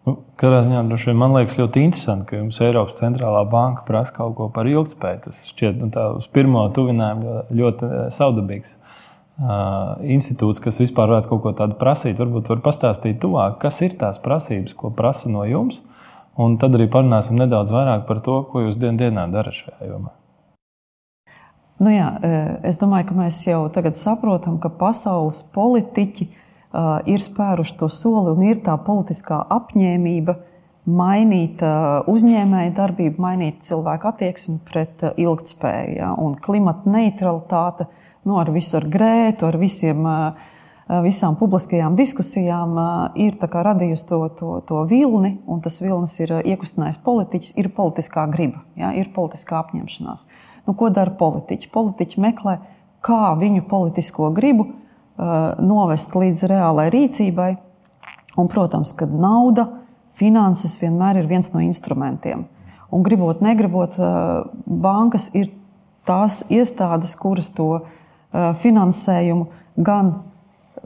Nu, 0.04 0.18
katrā 0.36 0.58
ziņā 0.66 0.82
man 1.16 1.32
liekas 1.32 1.56
ļoti 1.56 1.80
interesanti, 1.86 2.26
ka 2.28 2.36
jums 2.36 2.60
Eiropas 2.60 2.98
centrālā 2.98 3.40
banka 3.48 3.86
prasa 3.88 4.12
kaut 4.12 4.34
ko 4.36 4.50
par 4.52 4.68
ilgspēju. 4.68 5.20
Tas 5.24 5.38
šķiet, 5.48 5.80
nu, 5.80 5.88
uz 6.18 6.26
pirmo 6.28 6.66
tuvinājumu 6.76 7.24
ļoti, 7.24 7.56
ļoti 7.60 7.88
eh, 7.88 8.10
saudabīgs. 8.12 8.76
Uh, 9.34 9.96
institūts, 10.14 10.60
kas 10.62 10.76
vispār 10.78 11.08
varētu 11.10 11.26
kaut 11.32 11.40
ko 11.42 11.50
tādu 11.58 11.74
prasīt, 11.80 12.20
varbūt 12.20 12.52
var 12.52 12.60
pastāstīt 12.62 13.16
tuvāk, 13.18 13.56
kas 13.64 13.80
ir 13.82 13.96
tās 13.98 14.20
prasības, 14.22 14.76
ko 14.78 14.92
prasa 14.94 15.32
no 15.32 15.42
jums. 15.48 15.80
Un 16.38 16.54
tad 16.62 16.76
arī 16.78 16.86
parunāsim 16.90 17.40
nedaudz 17.40 17.72
vairāk 17.74 18.04
par 18.06 18.20
to, 18.22 18.36
ko 18.52 18.62
jūs 18.62 18.78
dienā 18.78 19.00
dienā 19.00 19.26
darat 19.32 19.56
šajā 19.56 19.88
jomā. 19.88 20.12
Nu 21.82 21.90
jā, 21.90 22.12
es 22.62 22.78
domāju, 22.78 23.08
ka 23.08 23.18
mēs 23.24 23.40
jau 23.48 23.64
tagad 23.74 23.98
saprotam, 23.98 24.60
ka 24.62 24.70
pasaules 24.70 25.42
politiķi 25.56 26.28
Uh, 26.28 26.43
ir 27.06 27.22
spēruši 27.22 27.76
to 27.78 27.88
soli 27.92 28.32
un 28.34 28.42
ir 28.48 28.60
tā 28.64 28.74
politiskā 28.82 29.38
apņēmība 29.54 30.34
mainīt 30.84 31.62
uh, 31.64 32.02
uzņēmēju 32.10 32.72
darbību, 32.76 33.22
mainīt 33.22 33.62
cilvēku 33.64 34.10
attieksmi 34.10 34.58
pret 34.68 35.04
uh, 35.06 35.14
ilgspēju. 35.20 35.94
Ja? 36.00 36.10
Un 36.20 36.34
klimata 36.40 36.90
neutralitāte 36.90 37.86
nu, 38.26 38.36
ar 38.40 38.50
visu 38.52 38.76
ar 38.80 38.88
grētu, 38.90 39.48
ar 39.48 39.58
visiem, 39.60 40.04
visām 41.04 41.36
publiskajām 41.36 41.96
diskusijām 41.96 42.78
ir 43.20 43.36
radījusi 43.40 44.06
to, 44.08 44.20
to, 44.36 44.52
to 44.68 44.82
vilni, 44.88 45.34
un 45.48 45.60
tas 45.64 45.76
vilnis 45.80 46.16
ir 46.24 46.32
iekustinājis 46.40 47.00
politiķus, 47.04 47.52
ir 47.60 47.68
politiskā 47.76 48.24
griba, 48.32 48.64
ja? 48.80 48.92
ir 48.96 49.12
politiskā 49.12 49.60
apņemšanās. 49.60 50.28
Nu, 50.64 50.72
ko 50.72 50.88
dara 50.92 51.12
politiķi? 51.12 51.68
Politiķi 51.72 52.24
meklē, 52.24 52.58
kā 53.04 53.34
viņu 53.40 53.66
politisko 53.68 54.32
gribu 54.36 54.70
Uh, 54.70 54.83
novest 55.16 56.14
līdz 56.16 56.46
reālai 56.50 56.88
rīcībai. 56.94 57.52
Un, 58.34 58.48
protams, 58.50 58.90
ka 58.98 59.06
nauda, 59.06 59.68
finanses 60.18 60.76
vienmēr 60.82 61.20
ir 61.20 61.28
viens 61.30 61.52
no 61.54 61.62
instrumentiem. 61.62 62.48
Un 62.94 63.02
gribot, 63.06 63.40
negribot, 63.42 63.94
uh, 63.98 64.46
bankas 64.66 65.28
ir 65.34 65.52
tās 66.06 66.44
iestādes, 66.50 67.14
kuras 67.18 67.50
to 67.54 67.68
uh, 67.78 67.86
finansējumu 68.58 69.48
gan 69.76 70.16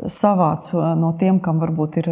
savāc 0.06 0.68
no 0.98 1.12
tiem, 1.18 1.40
kam 1.42 1.58
varbūt 1.62 1.98
ir 2.02 2.08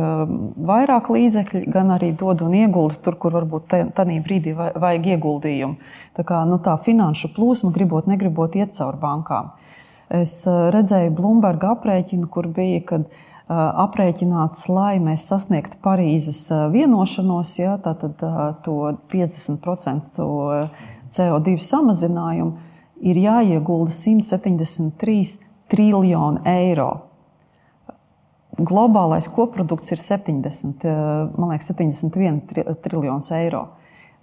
vairāk 0.66 1.11
līdzekļu, 1.12 1.62
gan 1.73 1.92
arī 1.94 2.11
dod 2.18 2.42
un 2.42 2.54
iegulda 2.58 2.99
tur, 3.04 3.18
kur 3.20 3.37
varbūt 3.37 3.68
tajā 3.70 4.18
brīdī 4.25 4.54
vajag 4.56 5.06
ieguldījumu. 5.14 5.76
Tā 6.16 6.25
kā 6.26 6.42
nu, 6.49 6.58
tā 6.62 6.76
finanšu 6.82 7.32
plūsma, 7.37 7.73
gribot, 7.75 8.08
negribot, 8.11 8.56
iet 8.58 8.75
cauri 8.76 9.00
bankām. 9.02 9.52
Es 10.13 10.45
redzēju 10.47 11.15
Bloomberg 11.19 11.65
aprēķinu, 11.67 12.29
kur 12.31 12.47
bija, 12.55 12.83
kad 12.87 13.09
aprēķināts, 13.49 14.69
lai 14.71 14.99
mēs 15.03 15.27
sasniegtu 15.31 15.79
Parīzes 15.83 16.45
vienošanos, 16.73 17.57
ja, 17.59 17.75
tātad 17.83 18.23
to 18.67 18.77
50% 19.11 20.23
CO2 21.11 21.57
samazinājumu, 21.63 22.55
ir 23.03 23.19
jāiegulda 23.21 23.93
173 23.95 25.37
triljoni 25.71 26.43
eiro. 26.49 26.91
Globālais 28.57 29.27
koprodukts 29.29 29.93
ir 29.93 30.01
70, 30.01 30.87
man 31.37 31.51
liekas, 31.53 31.69
71 31.75 32.79
triljonus 32.83 33.29
eiro. 33.37 33.67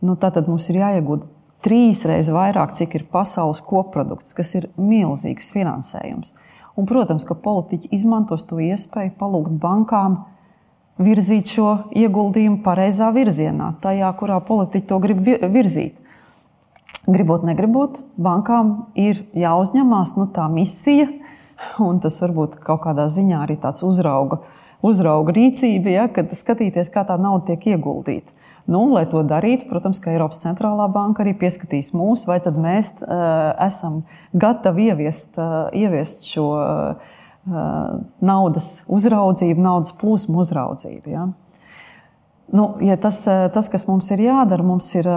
Nu, 0.04 0.16
tātad 0.20 0.50
mums 0.50 0.66
ir 0.72 0.80
jāiegulda 0.82 1.30
trīs 1.64 2.04
reizes 2.08 2.34
vairāk, 2.36 2.76
cik 2.78 2.98
ir 3.00 3.08
pasaules 3.12 3.62
koprodukts, 3.66 4.36
kas 4.36 4.54
ir 4.60 4.70
milzīgs 4.78 5.54
finansējums. 5.56 6.36
Un, 6.74 6.88
protams, 6.90 7.26
ka 7.30 7.38
politiķi 7.38 7.92
izmantos 7.94 8.46
to 8.50 8.60
iespēju 8.64 9.14
palūgt 9.20 9.58
bankām 9.62 10.24
virzīt 11.02 11.52
šo 11.54 11.70
ieguldījumu 11.98 12.62
pareizā 12.66 13.12
virzienā, 13.14 13.74
tajā, 13.82 14.10
kurā 14.18 14.40
politiķi 14.46 14.90
to 14.90 15.00
grib 15.02 15.22
virzīt. 15.26 16.00
Gribot, 17.04 17.44
negribot, 17.44 18.00
bankām 18.16 18.74
ir 18.96 19.26
jāuzņemās 19.36 20.16
nu, 20.16 20.30
tā 20.32 20.46
misija, 20.52 21.10
un 21.84 22.00
tas 22.04 22.22
varbūt 22.24 22.62
kaut 22.64 22.86
kādā 22.86 23.10
ziņā 23.12 23.42
arī 23.44 23.58
tāds 23.60 23.84
uzrauga, 23.84 24.40
uzrauga 24.86 25.36
rīcība, 25.36 25.98
ja, 25.98 26.08
kad 26.12 26.32
skatīties, 26.32 26.92
kā 26.94 27.04
tā 27.08 27.18
nauda 27.20 27.52
tiek 27.52 27.74
ieguldīta. 27.76 28.32
Nu, 28.64 28.86
lai 28.94 29.04
to 29.12 29.20
darītu, 29.28 29.68
protams, 29.68 30.00
ka 30.00 30.14
Eiropas 30.14 30.40
centrālā 30.40 30.86
banka 30.92 31.26
arī 31.26 31.34
pieskatīs 31.36 31.92
mūs, 31.98 32.24
vai 32.30 32.38
tad 32.44 32.56
mēs 32.56 32.94
uh, 33.04 33.52
esam 33.66 34.04
gatavi 34.40 34.88
ieviest, 34.94 35.34
uh, 35.36 35.68
ieviest 35.76 36.24
šo 36.32 36.46
uh, 36.56 37.10
naudas 38.24 38.70
uzraudzību, 38.88 39.60
naudas 39.60 39.92
plūsmu 40.00 40.40
uzraudzību. 40.46 41.12
Ja? 41.12 41.26
Nu, 42.54 42.70
ja 42.86 42.96
tas, 43.02 43.20
tas, 43.26 43.68
kas 43.72 43.84
mums 43.90 44.08
ir 44.14 44.22
jādara, 44.28 44.64
mums 44.64 44.92
ir 44.96 45.08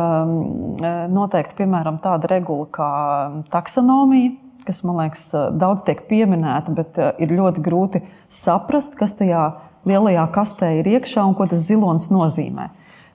noteikti 1.12 1.58
piemēram, 1.58 1.98
tāda 2.02 2.30
regula 2.32 2.64
kā 2.72 2.90
taksonomija, 3.52 4.32
kas 4.66 4.80
man 4.86 5.02
liekas 5.02 5.28
daudz 5.54 5.84
tiek 5.86 6.00
pieminēta, 6.08 6.72
bet 6.74 6.98
ir 7.22 7.34
ļoti 7.36 7.62
grūti 7.66 8.02
saprast, 8.32 8.96
kas 8.98 9.14
tajā 9.18 9.44
lielajā 9.86 10.24
kastē 10.34 10.72
ir 10.80 10.90
iekšā 10.96 11.26
un 11.28 11.36
ko 11.36 11.46
tas 11.50 11.66
zilonis 11.68 12.08
nozīmē. 12.14 12.70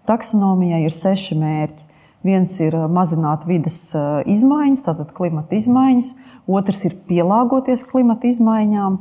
Taksonomijai 0.09 0.83
ir 0.87 0.95
seši 0.95 1.37
mērķi. 1.37 1.87
Viens 2.25 2.53
ir 2.61 2.75
mazināt 2.93 3.47
vidas 3.49 3.95
izmaiņas, 4.29 4.83
tātad 4.85 5.09
klimata 5.17 5.57
izmaiņas, 5.57 6.11
otrs 6.45 6.83
ir 6.85 6.99
pielāgoties 7.09 7.81
klimata 7.89 8.29
izmaiņām, 8.29 8.99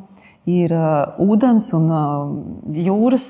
ir 0.49 0.73
ūdens 1.21 1.69
un 1.76 1.90
jūras 2.80 3.28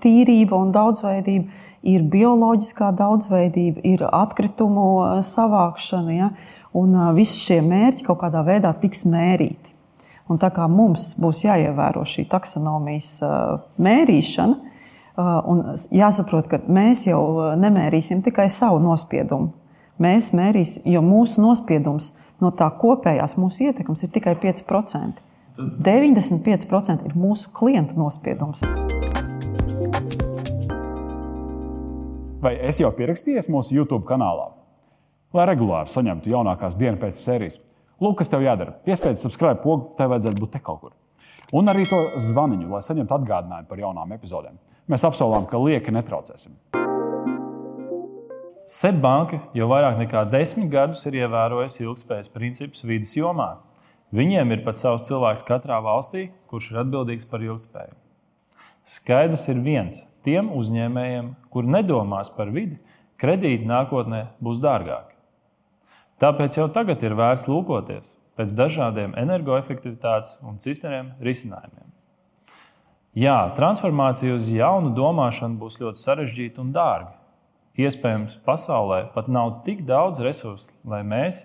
tīrība 0.00 0.56
un 0.56 0.72
daudzveidība, 0.72 1.64
ir 1.86 2.06
bioloģiskā 2.10 2.90
daudzveidība, 2.96 3.84
ir 3.84 4.06
atkritumu 4.08 5.20
savākšana. 5.26 6.16
Ja? 6.16 6.30
Un 6.76 6.96
visi 7.16 7.38
šie 7.44 7.60
mērķi 7.64 8.06
kaut 8.08 8.22
kādā 8.24 8.42
veidā 8.46 8.72
tiks 8.80 9.04
mērīti. 9.08 9.74
Un 10.32 10.40
tā 10.42 10.48
kā 10.50 10.64
mums 10.66 11.12
būs 11.20 11.44
jāievēro 11.44 12.02
šī 12.08 12.24
taksonomijas 12.32 13.20
mērīšana, 13.78 14.72
un 15.16 15.62
jāsaprot, 15.94 16.48
ka 16.50 16.60
mēs 16.68 17.06
jau 17.08 17.20
nemērīsim 17.58 18.22
tikai 18.24 18.48
savu 18.52 18.80
nospiedumu. 18.84 19.52
Mēs 20.02 20.32
mērīsim, 20.36 20.84
jo 20.92 21.00
mūsu 21.00 21.40
nospiedums 21.40 22.12
no 22.44 22.50
tā 22.52 22.68
kopējās 22.80 23.38
mūsu 23.40 23.70
ietekmes 23.70 24.04
ir 24.04 24.12
tikai 24.12 24.36
5%. 24.42 25.22
95% 25.56 27.06
ir 27.08 27.14
mūsu 27.16 27.48
klientu 27.56 27.96
nospiedums. 27.96 28.60
Vai 32.44 32.58
es 32.68 32.82
jau 32.82 32.92
pierakstījies 32.92 33.48
mūsu 33.48 33.78
YouTube 33.78 34.04
kanālā? 34.06 34.50
Lai 35.34 35.48
regulāri 35.48 35.90
saņemtu 35.90 36.30
jaunākās 36.30 36.76
dienas 36.76 37.00
pēc 37.00 37.22
sērijas 37.22 37.58
Lūk, 37.96 38.18
kas 38.20 38.28
tev 38.28 38.42
jādara. 38.44 38.74
Piespiedz 38.84 39.22
subscribe 39.24 39.62
pogu, 39.62 39.94
tev 39.96 40.10
vajadzētu 40.12 40.42
būt 40.42 40.50
te 40.52 40.60
kaut 40.60 40.82
kur. 40.82 40.92
Un 41.56 41.70
arī 41.72 41.86
to 41.88 41.96
zvaniņu, 42.20 42.68
lai 42.74 42.82
saņemtu 42.84 43.14
atgādinājumu 43.16 43.68
par 43.70 43.80
jaunām 43.80 44.12
epizodēm. 44.12 44.58
Mēs 44.86 45.02
apsolām, 45.02 45.48
ka 45.50 45.58
lieki 45.58 45.90
netraucēsim. 45.90 46.54
Seibanka 48.70 49.40
jau 49.54 49.66
vairāk 49.70 49.96
nekā 49.98 50.22
desmit 50.30 50.68
gadus 50.70 51.00
ir 51.08 51.16
ievērojusi 51.24 51.82
ilgspējas 51.82 52.30
principus 52.30 52.84
vidas 52.86 53.14
jomā. 53.18 53.56
Viņiem 54.14 54.54
ir 54.54 54.62
pat 54.66 54.78
savs 54.78 55.08
cilvēks 55.08 55.42
katrā 55.46 55.80
valstī, 55.82 56.28
kurš 56.46 56.70
ir 56.70 56.80
atbildīgs 56.84 57.26
par 57.26 57.42
ilgspēju. 57.42 57.96
Skaidrs 58.86 59.48
ir 59.50 59.64
viens: 59.66 59.98
tiem 60.22 60.52
uzņēmējiem, 60.54 61.32
kuri 61.50 61.74
nedomās 61.78 62.30
par 62.36 62.54
vidi, 62.54 62.78
kredīti 63.18 63.66
nākotnē 63.66 64.22
būs 64.38 64.62
dārgāki. 64.62 65.18
Tāpēc 66.22 66.60
jau 66.62 66.70
tagad 66.70 67.02
ir 67.02 67.18
vērts 67.18 67.48
lūkoties 67.50 68.14
pēc 68.38 68.54
dažādiem 68.54 69.18
energoefektivitātes 69.18 70.38
un 70.46 70.62
citiem 70.62 71.10
risinājumiem. 71.18 71.95
Jā, 73.16 73.46
transformācija 73.56 74.34
uz 74.36 74.50
jaunu 74.52 74.90
domāšanu 74.92 75.56
būs 75.56 75.78
ļoti 75.80 76.02
sarežģīta 76.02 76.60
un 76.60 76.74
dārga. 76.74 77.14
Iespējams, 77.80 78.34
pasaulē 78.44 79.06
pat 79.14 79.30
nav 79.32 79.62
tik 79.64 79.86
daudz 79.88 80.20
resursu, 80.20 80.68
lai 80.84 81.00
mēs 81.00 81.38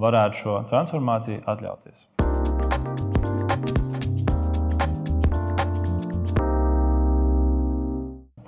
varētu 0.00 0.40
šo 0.40 0.54
transformāciju 0.70 1.42
atļauties. 1.44 2.06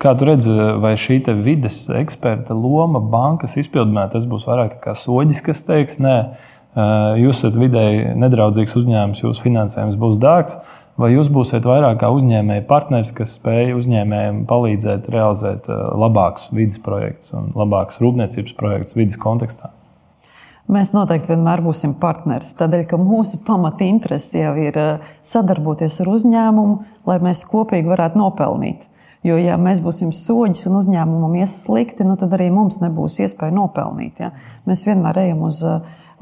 Kā 0.00 0.16
tu 0.16 0.32
redzi, 0.32 0.56
vai 0.80 0.96
šī 0.96 1.20
vidas 1.44 1.82
eksperta 1.92 2.56
loma 2.56 3.04
bankas 3.04 3.60
izpildījumā 3.60 4.08
tas 4.16 4.24
būs 4.24 4.48
vairāk 4.48 4.80
kā 4.80 4.96
soģis, 4.96 5.44
kas 5.44 5.60
teiks, 5.68 6.00
nē, 6.00 6.16
jūs 7.20 7.36
esat 7.36 7.60
vidēji 7.60 8.14
nedraudzīgs 8.16 8.80
uzņēmums, 8.80 9.26
jūsu 9.26 9.44
finansējums 9.44 10.00
būs 10.00 10.16
dārgs, 10.24 10.56
vai 11.00 11.12
jūs 11.14 11.30
būsiet 11.32 11.66
vairāk 11.68 12.00
kā 12.02 12.10
uzņēmēja 12.14 12.66
partneris, 12.68 13.12
kas 13.16 13.36
spēj 13.38 13.76
uzņēmējiem 13.78 14.42
palīdzēt 14.50 15.08
realizēt 15.12 15.68
labākus 15.68 16.50
vidas 16.52 16.82
projektus 16.82 17.32
un 17.36 17.52
labākus 17.56 18.00
rūpniecības 18.02 18.58
projektus 18.58 18.98
vidas 18.98 19.20
kontekstā? 19.22 19.72
Mēs 20.72 20.92
noteikti 20.94 21.32
vienmēr 21.32 21.60
būsim 21.64 21.96
partneri. 21.98 22.46
Tādēļ, 22.58 22.84
ka 22.92 22.98
mūsu 23.00 23.40
pamata 23.46 23.82
interese 23.84 24.44
jau 24.44 24.52
ir 24.62 24.78
sadarboties 25.26 25.98
ar 26.04 26.10
uzņēmumu, 26.12 26.76
lai 27.08 27.18
mēs 27.24 27.42
kopīgi 27.50 27.90
varētu 27.90 28.20
nopelnīt. 28.20 28.86
Jo, 29.26 29.36
ja 29.38 29.58
mēs 29.58 29.82
būsim 29.82 30.10
soļus 30.14 30.64
un 30.70 30.78
uzņēmumam 30.80 31.34
ies 31.42 31.60
slikti, 31.64 32.06
nu, 32.06 32.16
tad 32.18 32.32
arī 32.34 32.48
mums 32.54 32.80
nebūs 32.82 33.20
iespēja 33.22 33.54
nopelnīt. 33.54 34.22
Ja? 34.22 34.32
Mēs 34.66 34.86
vienmēr 34.86 35.20
ejam 35.26 35.44
uz, 35.46 35.60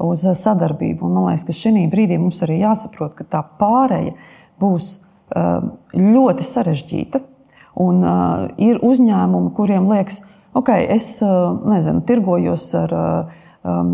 uz 0.01 0.25
sadarbību. 0.41 1.05
Un, 1.07 1.15
man 1.17 1.29
liekas, 1.31 1.47
ka 1.47 1.55
šī 1.57 1.87
brīdī 1.93 2.19
mums 2.21 2.41
arī 2.45 2.59
jāsaprot, 2.61 3.15
ka 3.17 3.25
tā 3.25 3.41
pāreja 3.61 4.13
būs 4.61 4.93
ļoti 5.95 6.43
sarežģīta. 6.43 7.21
Un 7.79 8.01
uh, 8.03 8.49
ir 8.59 8.81
uzņēmumi, 8.83 9.53
kuriem 9.55 9.87
liekas, 9.91 10.21
ok, 10.57 10.73
es 10.91 11.13
uh, 11.23 11.53
nezinu, 11.71 12.03
tirgojos 12.07 12.65
ar 12.75 12.95
um, 12.97 13.93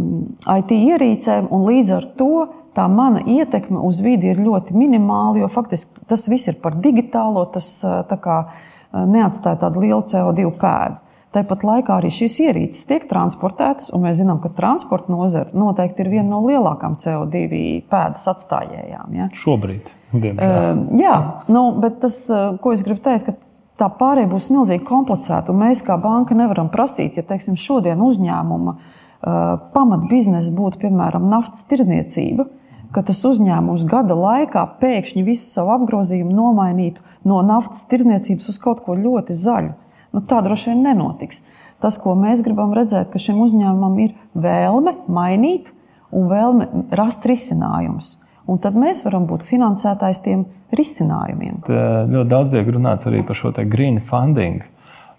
IT 0.49 0.73
ierīcēm, 0.73 1.51
un 1.53 1.67
līdz 1.69 1.93
ar 1.99 2.08
to 2.17 2.32
tā 2.77 2.88
mana 2.89 3.21
ietekme 3.21 3.82
uz 3.86 4.01
vidi 4.06 4.32
ir 4.32 4.41
ļoti 4.41 4.73
minimāla, 4.77 5.43
jo 5.43 5.51
faktiski 5.53 6.08
tas 6.10 6.25
viss 6.30 6.49
ir 6.49 6.58
par 6.63 6.77
digitālo. 6.82 7.45
Tas, 7.53 7.69
tā 7.86 8.17
kā, 8.21 8.39
uh, 8.47 9.06
neatstāja 9.06 9.62
tādu 9.62 9.86
lielu 9.86 10.01
CO2 10.10 10.49
pēdu. 10.58 11.03
Tāpat 11.38 11.62
laikā 11.67 12.00
arī 12.00 12.10
šīs 12.13 12.36
ierīces 12.47 12.88
tiek 12.89 13.04
transportētas, 13.10 13.91
un 13.93 14.08
mēs 14.08 14.17
zinām, 14.17 14.39
ka 14.41 14.50
transporta 14.58 15.12
nozare 15.13 15.54
noteikti 15.54 16.02
ir 16.02 16.10
viena 16.15 16.32
no 16.32 16.39
lielākajām 16.47 16.95
CO2 17.04 17.60
pēdas 17.91 18.26
atstājējām. 18.32 19.13
Ja? 19.19 19.28
Šobrīd, 19.38 19.91
diemžēl. 20.15 20.41
Uh, 20.41 20.82
jā, 20.97 21.17
nu, 21.54 21.67
bet 21.84 22.02
tas, 22.02 22.23
ko 22.63 22.73
es 22.73 22.82
gribu 22.88 23.04
teikt, 23.06 23.30
ka 23.30 23.38
tā 23.78 23.91
pārējai 24.00 24.32
būs 24.34 24.50
milzīgi 24.50 24.88
komplicēta, 24.88 25.54
mēs 25.54 25.86
kā 25.86 26.00
banka 26.02 26.38
nevaram 26.38 26.71
prasīt, 26.73 27.19
ja 27.21 27.26
teiksim, 27.28 27.60
šodien 27.62 28.02
uzņēmuma 28.02 28.73
uh, 28.73 29.67
pamatbiznesa 29.78 30.56
būtu 30.58 30.88
piemēram 30.88 31.30
naftas 31.30 31.67
tirdzniecība 31.69 32.50
ka 32.95 33.04
tas 33.08 33.19
uzņēmums 33.28 33.86
gada 33.89 34.15
laikā 34.17 34.63
pēkšņi 34.82 35.23
visu 35.28 35.45
savu 35.50 35.73
apgrozījumu 35.76 36.34
nomainītu 36.34 37.04
no 37.28 37.41
naftas 37.45 37.84
tirdzniecības 37.91 38.47
uz 38.54 38.60
kaut 38.63 38.84
ko 38.86 38.95
ļoti 38.97 39.36
zaļu. 39.38 39.76
Nu, 40.17 40.23
tā 40.25 40.41
droši 40.41 40.71
vien 40.71 40.80
nenotiks. 40.82 41.43
Tas, 41.77 41.99
ko 42.01 42.15
mēs 42.17 42.41
gribam 42.41 42.71
redzēt, 42.73 43.12
ka 43.13 43.19
šim 43.21 43.38
uzņēmumam 43.43 43.99
ir 44.01 44.15
vēlme 44.34 44.95
mainīt 45.13 45.69
un 46.10 46.25
vēlme 46.32 46.65
rast 46.97 47.27
risinājumus. 47.30 48.15
Un 48.49 48.58
tad 48.63 48.80
mēs 48.80 49.03
varam 49.06 49.27
būt 49.30 49.45
finansētājs 49.45 50.23
tiem 50.25 50.47
risinājumiem. 50.73 51.60
Tā 51.67 52.08
ļoti 52.10 52.32
daudz 52.32 52.56
tiek 52.56 52.71
runāts 52.73 53.06
arī 53.06 53.21
par 53.27 53.38
šo 53.38 53.51
green 53.69 53.99
funding. 54.01 54.65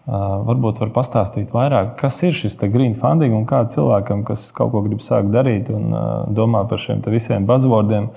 Varbūt 0.08 0.80
var 0.80 0.90
pastāstīt 0.96 1.52
vairāk, 1.52 1.92
kas 2.00 2.18
ir 2.24 2.32
šis 2.32 2.56
green 2.72 2.96
funding 2.96 3.36
un 3.36 3.44
kā 3.46 3.60
cilvēkam, 3.68 4.24
kas 4.24 4.48
kaut 4.56 4.72
ko 4.72 4.82
grib 4.82 5.04
sākt 5.04 5.30
darīt 5.30 5.68
un 5.70 5.92
domā 6.34 6.64
par 6.66 6.80
šiem 6.80 7.04
visiem 7.12 7.46
buzzwordiem, 7.46 8.08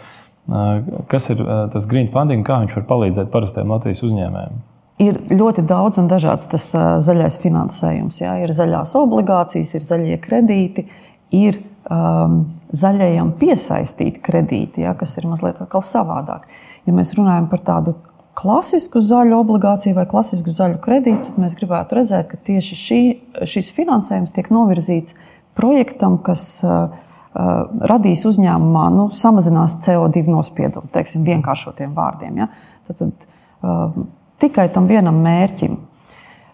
kas 1.12 1.30
ir 1.36 1.44
tas 1.46 1.86
green 1.86 2.08
funding 2.10 2.42
un 2.42 2.48
kā 2.48 2.62
viņš 2.64 2.80
var 2.80 2.90
palīdzēt 2.96 3.30
parastiem 3.30 3.76
Latvijas 3.76 4.08
uzņēmējiem. 4.08 4.71
Ir 5.02 5.18
ļoti 5.32 5.64
daudz 5.66 5.98
un 6.02 6.10
dažāds 6.12 6.50
tas 6.52 6.68
zaļais 7.06 7.40
finansējums. 7.42 8.22
Jā. 8.22 8.36
Ir 8.44 8.54
zaļās 8.54 8.94
obligācijas, 9.00 9.74
ir 9.78 9.86
zaļie 9.88 10.18
kredīti, 10.22 10.86
ir 11.34 11.58
um, 11.90 12.44
zaļajam 12.76 13.34
piesaistīti 13.40 14.22
kredīti, 14.24 14.86
jā, 14.86 14.94
kas 15.00 15.18
ir 15.18 15.28
mazliet 15.32 15.62
savādāk. 15.88 16.48
Ja 16.86 16.96
mēs 16.96 17.16
runājam 17.18 17.50
par 17.52 17.64
tādu 17.66 17.96
klasisku 18.38 19.02
zaļu 19.04 19.42
obligāciju 19.42 19.98
vai 19.98 20.08
klasisku 20.10 20.54
zaļu 20.54 20.80
kredītu, 20.84 21.30
tad 21.30 21.42
mēs 21.42 21.58
gribētu 21.60 22.00
redzēt, 22.00 22.30
ka 22.32 22.40
tieši 22.50 22.80
šī, 22.80 23.02
šis 23.50 23.72
finansējums 23.76 24.34
tiek 24.36 24.50
novirzīts 24.54 25.18
projektam, 25.58 26.18
kas 26.24 26.46
uh, 26.64 26.94
radīs 27.92 28.24
uzņēmumā, 28.28 28.88
nu, 28.96 29.10
samazinās 29.16 29.78
CO2 29.86 30.24
nospiedumu, 30.32 30.90
teiksim, 30.96 31.28
vienkāršotiem 31.28 31.94
vārdiem. 31.96 32.42
Ja? 32.44 32.50
Tad, 32.88 33.04
tad, 33.04 33.30
uh, 33.62 34.02
tikai 34.42 34.68
tam 34.74 34.90
vienam 34.90 35.22
mērķim. 35.24 35.78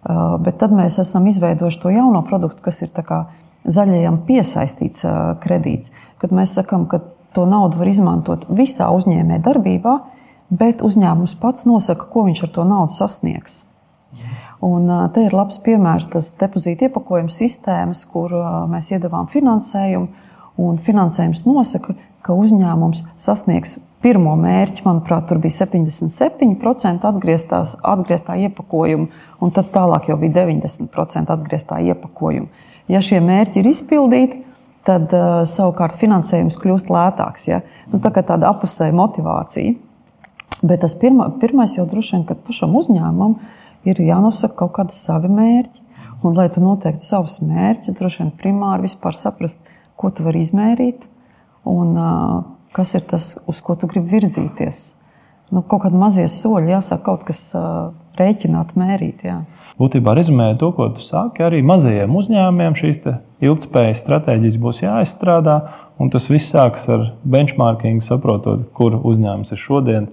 Uh, 0.08 0.38
bet 0.44 0.60
tad 0.62 0.76
mēs 0.76 1.00
esam 1.04 1.26
izveidojuši 1.28 1.82
to 1.84 1.92
jauno 1.92 2.22
produktu, 2.28 2.62
kas 2.64 2.84
ir 2.86 2.92
zaļajam 3.68 4.22
piesaistīts 4.28 5.04
uh, 5.08 5.34
kredīts. 5.44 5.92
Kad 6.22 6.32
mēs 6.32 6.54
sakām, 6.56 6.86
ka 6.88 7.02
to 7.36 7.46
naudu 7.50 7.82
var 7.82 7.90
izmantot 7.92 8.46
visā 8.50 8.88
uzņēmē 8.96 9.42
darbībā, 9.44 9.96
uh, 9.96 10.14
bet 10.50 10.84
uzņēmums 10.86 11.36
pats 11.42 11.66
nosaka, 11.68 12.08
ko 12.12 12.28
viņš 12.28 12.44
ar 12.46 12.54
to 12.56 12.68
naudu 12.68 12.96
sasniegs. 12.96 13.64
Un 14.64 14.90
te 15.14 15.28
ir 15.28 15.36
labs 15.38 15.60
piemērs 15.62 16.08
tas 16.10 16.32
depozīta 16.40 16.88
iepakojuma 16.88 17.30
sistēmas, 17.30 18.02
kur 18.10 18.34
mēs 18.72 18.90
iedavām 18.96 19.28
finansējumu, 19.30 20.08
un 20.58 20.80
finansējums 20.82 21.44
nosaka, 21.46 21.94
ka 22.28 22.36
uzņēmums 22.36 23.06
sasniegs 23.20 23.78
pirmo 24.04 24.36
mērķi, 24.40 24.84
manuprāt, 24.86 25.26
tur 25.30 25.40
bija 25.42 25.64
77% 25.64 27.08
atgrieztā, 27.08 27.64
atgrieztā 27.88 28.36
iepakojuma, 28.48 29.08
un 29.42 29.54
tad 29.56 29.72
tālāk 29.74 30.12
jau 30.12 30.20
bija 30.22 30.44
90% 30.44 31.34
atgrieztā 31.34 31.80
iepakojuma. 31.94 32.68
Ja 32.92 33.02
šie 33.04 33.20
mērķi 33.24 33.62
ir 33.62 33.72
izpildīti, 33.72 34.44
tad 34.88 35.12
uh, 35.16 35.42
savukārt 35.50 35.98
finansējums 36.00 36.60
kļūst 36.62 36.92
lētāks. 36.94 37.50
Ja? 37.50 37.62
Nu, 37.92 38.00
tā 38.04 38.14
kā 38.16 38.24
tāda 38.28 38.52
apusēja 38.54 38.96
motivācija. 38.96 39.76
Bet 40.64 40.82
tas 40.82 40.96
pirma, 40.98 41.28
pirmais 41.42 41.76
jau 41.76 41.86
droši 41.90 42.16
vien, 42.16 42.24
kad 42.30 42.40
pašam 42.48 42.78
uzņēmumam 42.80 43.36
ir 43.88 44.00
jānosaka 44.02 44.56
kaut 44.64 44.78
kādi 44.78 44.96
savi 44.96 45.30
mērķi. 45.34 45.84
Un, 46.24 46.34
lai 46.34 46.48
tu 46.50 46.64
noteikti 46.64 47.06
savus 47.06 47.42
mērķus, 47.46 47.98
droši 47.98 48.24
vien 48.24 48.32
primāri 48.40 48.88
vispār 48.88 49.18
saprast, 49.20 49.60
ko 50.00 50.10
tu 50.14 50.26
vari 50.26 50.42
izmērīt 50.42 51.04
un 51.68 51.96
kas 52.76 52.94
ir 52.98 53.06
tas, 53.10 53.36
uz 53.50 53.62
ko 53.64 53.76
tu 53.80 53.90
gribi 53.90 54.18
virzīties. 54.18 54.92
Nu, 55.54 55.62
kaut 55.64 55.86
kādi 55.86 55.96
mazie 56.00 56.26
soļi, 56.32 56.74
jāsāk 56.74 57.06
kaut 57.06 57.24
kas 57.28 57.42
rēķināt, 58.18 58.74
mērīt. 58.80 59.24
Jā. 59.28 59.38
Būtībā 59.80 60.16
rezumējot 60.18 60.60
to, 60.60 60.72
ko 60.76 60.88
tu 60.98 61.04
sāki, 61.06 61.44
arī 61.46 61.62
mazajiem 61.66 62.16
uzņēmumiem 62.20 62.76
šīs 62.76 63.04
ilgspējas 63.46 64.02
stratēģijas 64.04 64.58
būs 64.62 64.82
jāizstrādā. 64.84 65.60
Tas 66.14 66.28
viss 66.34 66.52
sākas 66.54 66.88
ar 66.94 67.12
benchmarking, 67.24 68.04
saprotot, 68.06 68.66
kur 68.78 68.98
uzņēmums 69.00 69.54
ir 69.54 69.62
šodien, 69.62 70.10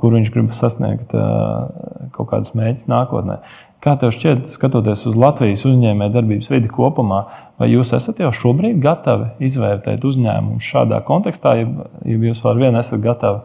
kur 0.00 0.14
viņš 0.14 0.30
grib 0.32 0.54
sasniegt 0.54 1.12
kaut 1.12 2.30
kādus 2.30 2.54
mērķus 2.56 2.88
nākotnē. 2.90 3.40
Kā 3.80 3.94
tev 3.96 4.10
šķiet, 4.12 4.44
skatoties 4.52 5.06
uz 5.08 5.14
Latvijas 5.16 5.62
uzņēmējdarbības 5.64 6.50
vidi 6.52 6.68
kopumā, 6.68 7.22
vai 7.56 7.70
jūs 7.70 7.94
esat 7.96 8.20
jau 8.20 8.28
šobrīd 8.36 8.76
gatavi 8.82 9.30
izvērtēt 9.48 10.04
uzņēmumus 10.04 10.66
šādā 10.68 10.98
kontekstā, 11.08 11.54
ja, 11.62 11.88
jūs 12.04 12.42
vēl 12.44 12.60
vien 12.60 12.76
esat 12.76 13.00
gatavi 13.00 13.40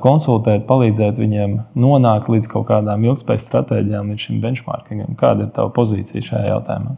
konsultēt, 0.00 0.68
palīdzēt 0.68 1.18
viņiem 1.18 1.58
nonākt 1.82 2.30
līdz 2.30 2.48
kaut 2.52 2.68
kādām 2.70 3.02
ilgspējas 3.08 3.48
stratēģijām, 3.48 4.14
līdz 4.14 4.28
šim 4.28 4.38
benchmarkingam. 4.44 5.18
Kāda 5.18 5.48
ir 5.48 5.52
tava 5.56 5.74
pozīcija 5.74 6.22
šajā 6.30 6.46
jautājumā? 6.54 6.94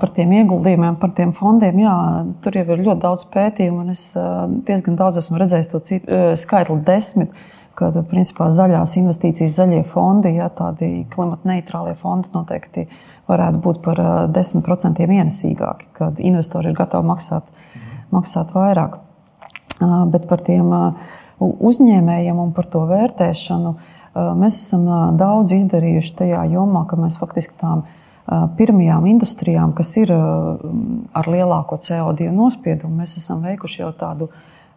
Par 0.00 0.10
tiem 0.16 0.32
ieguldījumiem, 0.40 0.96
par 0.98 1.14
tiem 1.14 1.32
fondiem, 1.36 1.78
jā, 1.84 1.94
tur 2.42 2.58
jau 2.58 2.66
ir 2.74 2.82
ļoti 2.82 3.02
daudz 3.02 3.26
pētījumu, 3.30 3.84
un 3.84 3.94
es 3.94 4.08
diezgan 4.66 4.98
daudz 4.98 5.20
esmu 5.22 5.38
redzējis 5.42 5.70
to 5.70 5.80
skaitli 6.40 6.78
desmit, 6.86 7.46
kad 7.76 7.98
principā 8.10 8.48
zaļās 8.52 8.96
investīcijas, 9.00 9.56
zaļie 9.58 9.82
fondi, 9.90 10.36
jā, 10.38 10.48
tādi 10.56 11.04
klimata 11.12 11.48
neitrālie 11.50 11.96
fondi 12.00 12.32
noteikti 12.34 12.86
varētu 13.28 13.60
būt 13.64 13.82
par 13.84 14.00
10% 14.32 15.04
ienesīgāki, 15.04 15.90
kad 15.98 16.22
investori 16.22 16.72
ir 16.72 16.78
gatavi 16.78 17.10
maksāt, 17.10 17.48
maksāt 18.14 18.54
vairāk. 18.56 19.00
Bet 20.12 20.24
par 20.30 20.40
tiem 20.40 20.70
uh, 20.72 21.06
uzņēmējiem 21.40 22.40
un 22.40 22.52
par 22.56 22.68
to 22.72 22.84
vērtēšanu. 22.88 23.74
Mēs 24.40 24.60
esam 24.62 24.86
daudz 25.20 25.52
izdarījuši 25.58 26.14
tajā 26.22 26.44
jomā, 26.54 26.86
ka 26.88 26.96
mēs 27.00 27.18
faktiski 27.20 27.56
tām 27.60 27.84
pirmajām 28.56 29.06
industrijām, 29.06 29.74
kas 29.76 29.92
ir 30.00 30.12
ar 30.16 31.28
lielāko 31.30 31.78
CO2 31.78 32.32
nospiedumu, 32.34 33.02
mēs 33.02 33.18
esam 33.20 33.44
veikuši 33.44 33.82
jau 33.84 33.92
tādu 33.94 34.30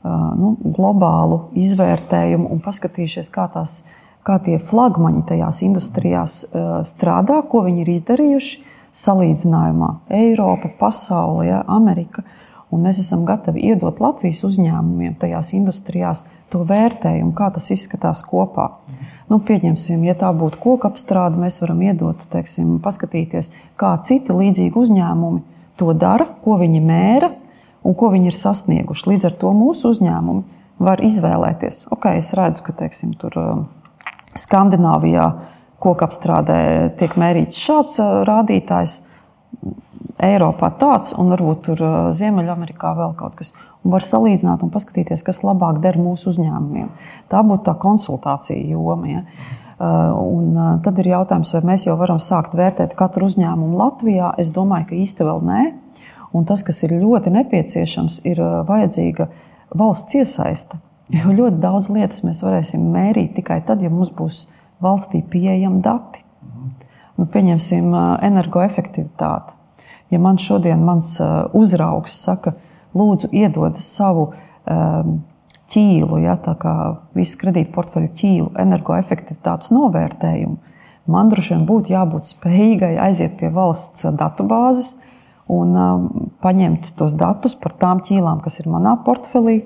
nu, 0.04 0.56
globālu 0.64 1.50
izvērtējumu 1.60 2.50
un 2.54 2.62
paskatījušies, 2.64 3.32
kā, 3.34 3.50
tās, 3.54 3.84
kā 4.28 4.40
tie 4.44 4.58
flagmaņi 4.60 5.26
tajās 5.28 5.62
industrijās 5.68 6.42
strādā, 6.88 7.42
ko 7.50 7.64
viņi 7.68 7.84
ir 7.84 7.94
izdarījuši 7.98 8.62
salīdzinājumā 8.96 9.90
Eiropa, 10.20 10.72
pasaule, 10.80 11.50
ja, 11.50 11.64
Amerika. 11.68 12.24
Un 12.70 12.84
mēs 12.86 13.00
esam 13.02 13.24
gatavi 13.26 13.64
iedot 13.72 13.98
Latvijas 14.02 14.44
uzņēmumiem 14.46 15.16
tajās 15.20 15.54
industrijās 15.58 16.24
to 16.54 16.62
vērtējumu, 16.70 17.34
kā 17.38 17.50
tas 17.54 17.72
izskatās 17.74 18.22
kopā. 18.26 18.70
Nu, 19.30 19.40
pieņemsim, 19.46 20.04
ja 20.06 20.16
tā 20.18 20.30
būtu 20.34 20.58
koku 20.62 20.90
apstrāde, 20.90 21.38
mēs 21.42 21.60
varam 21.62 21.82
iedot, 21.86 22.22
teiksim, 22.34 22.78
paskatīties, 22.82 23.52
kā 23.78 23.96
citi 24.06 24.34
līdzīgi 24.34 24.78
uzņēmumi 24.78 25.42
to 25.82 25.94
dara, 25.98 26.26
ko 26.44 26.58
viņi 26.62 26.82
mēra 26.86 27.30
un 27.84 27.96
ko 27.98 28.12
viņi 28.14 28.32
ir 28.32 28.38
sasnieguši. 28.38 29.10
Līdz 29.14 29.30
ar 29.30 29.38
to 29.42 29.52
mūsu 29.56 29.94
uzņēmumi 29.94 30.60
var 30.84 31.04
izvēlēties. 31.04 31.88
Ok, 31.94 32.12
es 32.20 32.34
redzu, 32.38 32.64
ka 32.66 32.76
teiksim, 32.84 33.14
tur 33.20 33.36
um, 33.40 33.68
Skandināvijā 34.38 35.28
koku 35.82 36.06
apstrādē 36.06 36.60
tiek 37.00 37.16
mērīts 37.20 37.60
šāds 37.60 38.00
uh, 38.04 38.22
rādītājs 38.28 39.02
Eiropā 40.20 40.70
tāds, 40.80 41.14
un 41.20 41.32
varbūt 41.32 41.62
tur 41.70 41.84
uh, 41.84 41.98
Ziemeļamerikā 42.16 42.94
vēl 42.98 43.16
kaut 43.20 43.38
kas. 43.40 43.54
Un 43.84 43.94
var 43.96 44.04
salīdzināt 44.04 44.64
un 44.66 44.72
paskatīties, 44.74 45.24
kas 45.24 45.40
labāk 45.48 45.80
der 45.84 45.96
mūsu 46.00 46.34
uzņēmumiem. 46.34 46.90
Tā 47.32 47.44
būtu 47.48 47.64
tā 47.70 47.76
konsultācija 47.80 48.60
joma. 48.74 49.08
Ja? 49.08 49.24
Uh, 49.80 50.12
un 50.20 50.82
tad 50.84 51.00
ir 51.00 51.14
jautājums, 51.14 51.54
vai 51.56 51.62
mēs 51.72 51.88
jau 51.88 51.96
varam 52.00 52.20
sākt 52.20 52.58
vērtēt 52.60 52.98
katru 53.00 53.30
uzņēmumu 53.32 53.80
Latvijā. 53.80 54.34
Es 54.44 54.52
domāju, 54.52 54.90
ka 54.90 55.00
īsti 55.00 55.28
vēl 55.28 55.40
nē. 55.48 55.62
Un 56.36 56.46
tas, 56.46 56.62
kas 56.66 56.84
ir 56.86 56.94
ļoti 57.00 57.32
nepieciešams, 57.34 58.22
ir 58.30 58.42
vajadzīga 58.68 59.30
valsts 59.78 60.20
iesaiste. 60.20 60.78
Jo 61.10 61.34
ļoti 61.34 61.58
daudz 61.62 61.90
lietas 61.90 62.22
mēs 62.26 62.44
varēsim 62.46 62.84
mērīt 62.94 63.34
tikai 63.40 63.64
tad, 63.66 63.82
ja 63.82 63.90
mums 63.90 64.12
būs 64.14 64.44
valstī 64.84 65.24
pieejami 65.26 65.82
dati. 65.82 66.22
Nu, 67.18 67.26
pieņemsim 67.28 67.96
energoefektivitāti. 68.24 69.56
Ja 70.14 70.20
man 70.22 70.38
šodien 70.42 70.86
mans 70.86 71.16
uzraugs 71.58 72.16
saka, 72.24 72.54
lūdzu, 72.98 73.30
iedod 73.36 73.82
savu 73.86 74.30
ķīlu, 75.70 76.22
ja, 76.24 76.38
tā 76.42 76.56
kā 76.62 76.76
visu 77.18 77.38
kredītu 77.42 77.74
portfeļu 77.76 78.10
ķīlu, 78.22 78.48
energoefektivitātes 78.64 79.74
novērtējumu, 79.74 80.58
man 81.10 81.30
droši 81.30 81.56
vien 81.56 81.68
būtu 81.70 81.94
jābūt 81.94 82.32
spējīgai 82.32 82.96
aiziet 83.02 83.38
pie 83.42 83.52
valsts 83.54 84.08
datubāzes 84.18 84.96
un 85.50 85.76
paņemt 86.44 86.94
tos 87.00 87.16
datus 87.18 87.58
par 87.60 87.76
tām 87.82 88.04
ķīlām, 88.06 88.44
kas 88.46 88.62
ir 88.62 88.70
manā 88.72 88.96
portfelī, 89.06 89.64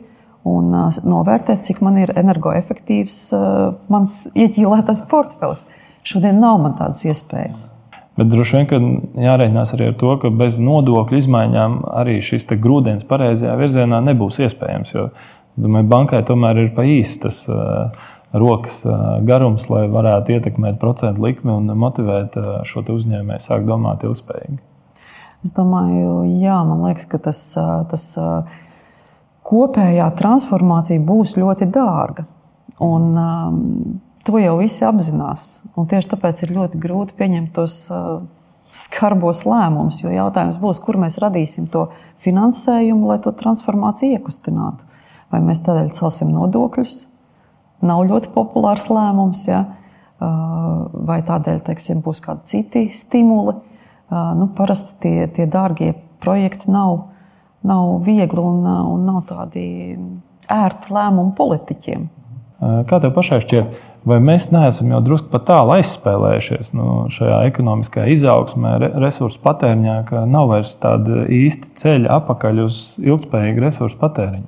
un 0.47 0.71
novērtēt, 1.07 1.63
cik 1.63 1.79
man 1.83 2.01
ir 2.01 2.11
energoefektīvs 2.19 3.19
mans 3.91 4.17
ieķīlētais 4.35 5.05
portfelis. 5.11 5.63
Šodien 6.03 6.41
nav 6.43 6.59
man 6.59 6.75
tādas 6.79 7.05
iespējas. 7.07 7.69
Bet 8.19 8.29
droši 8.29 8.59
vien 8.59 8.97
jārēķinās 9.23 9.71
arī 9.73 9.87
ar 9.89 9.95
to, 9.97 10.11
ka 10.21 10.29
bez 10.37 10.59
nodokļu 10.61 11.17
izmaiņām 11.17 11.79
arī 12.01 12.19
šis 12.21 12.45
grūdienis 12.51 13.07
pareizajā 13.09 13.55
virzienā 13.57 14.03
nebūs 14.05 14.37
iespējams. 14.45 14.91
Jo 14.93 15.07
domāju, 15.57 15.87
bankai 15.89 16.21
tomēr 16.27 16.61
ir 16.65 16.69
pa 16.75 16.85
īsu 16.85 17.23
tas 17.23 17.39
uh, 17.49 18.11
rokas 18.37 18.83
uh, 18.85 19.17
garums, 19.25 19.65
lai 19.71 19.87
varētu 19.89 20.35
ietekmēt 20.37 20.77
procentu 20.81 21.25
likmi 21.25 21.55
un 21.55 21.73
motivēt 21.73 22.37
uh, 22.37 22.53
šo 22.69 22.85
uzņēmēju 22.93 23.47
sākt 23.47 23.65
domāt 23.69 24.05
ilgspējīgi. 24.05 24.61
Es 25.43 25.51
domāju, 25.55 26.23
jā, 26.39 26.55
man 26.67 26.85
liekas, 26.87 27.05
ka 27.11 27.19
tas, 27.19 27.41
tas 27.91 28.05
kopējā 29.43 30.07
transformācija 30.19 31.03
būs 31.03 31.35
ļoti 31.39 31.67
dārga. 31.73 32.25
Un, 32.83 33.09
To 34.23 34.39
jau 34.39 34.55
visi 34.61 34.85
apzinās. 34.87 35.59
Un 35.75 35.87
tieši 35.91 36.13
tāpēc 36.13 36.45
ir 36.45 36.53
ļoti 36.55 36.79
grūti 36.79 37.15
pieņemt 37.19 37.51
tos 37.57 37.81
skarbos 38.73 39.43
lēmumus. 39.43 39.99
Jo 39.99 40.13
jautājums 40.13 40.59
būs, 40.61 40.79
kur 40.83 40.95
mēs 41.01 41.19
radīsim 41.19 41.67
to 41.71 41.89
finansējumu, 42.23 43.09
lai 43.11 43.19
to 43.23 43.33
transformāciju 43.35 44.15
iekustinātu. 44.15 44.87
Vai 45.33 45.41
mēs 45.43 45.59
tādēļ 45.65 45.91
celsim 45.97 46.31
nodokļus? 46.31 47.01
Nav 47.83 48.05
ļoti 48.07 48.31
populārs 48.31 48.87
lēmums. 48.87 49.43
Ja? 49.49 49.65
Vai 50.23 51.19
tādēļ 51.27 51.59
teiksim, 51.67 51.99
būs 52.05 52.23
kādi 52.23 52.47
citi 52.53 52.85
stimuli? 52.95 53.57
Nu, 54.13 54.49
parasti 54.57 54.97
tie, 55.03 55.27
tie 55.33 55.47
dārgie 55.49 55.93
projekti 56.23 56.71
nav, 56.71 57.07
nav 57.65 57.95
viegli 58.05 58.41
un, 58.41 58.65
un 58.67 59.07
nav 59.07 59.23
tādi 59.29 59.63
ērti 60.51 60.93
lēmumi 60.93 61.33
politiķiem. 61.37 62.05
Kā 62.87 62.99
tev 63.03 63.11
pašai 63.15 63.41
šķiet, 63.43 63.79
vai 64.07 64.19
mēs 64.23 64.47
neesam 64.53 64.91
jau 64.93 65.01
drusku 65.03 65.27
pat 65.33 65.47
tālu 65.49 65.73
aizspēlējušies 65.75 66.71
nu, 66.77 66.85
šajā 67.11 67.41
ekonomiskajā 67.49 68.05
izaugsmē, 68.13 68.77
resursu 69.03 69.41
patēriņā, 69.43 69.97
ka 70.07 70.23
nav 70.29 70.51
vairs 70.53 70.77
tāda 70.79 71.25
īsta 71.27 71.73
ceļa 71.81 72.21
apakaļ 72.21 72.63
uz 72.63 72.77
ilgspējīgu 73.03 73.65
resursu 73.65 73.99
patēriņu? 73.99 74.47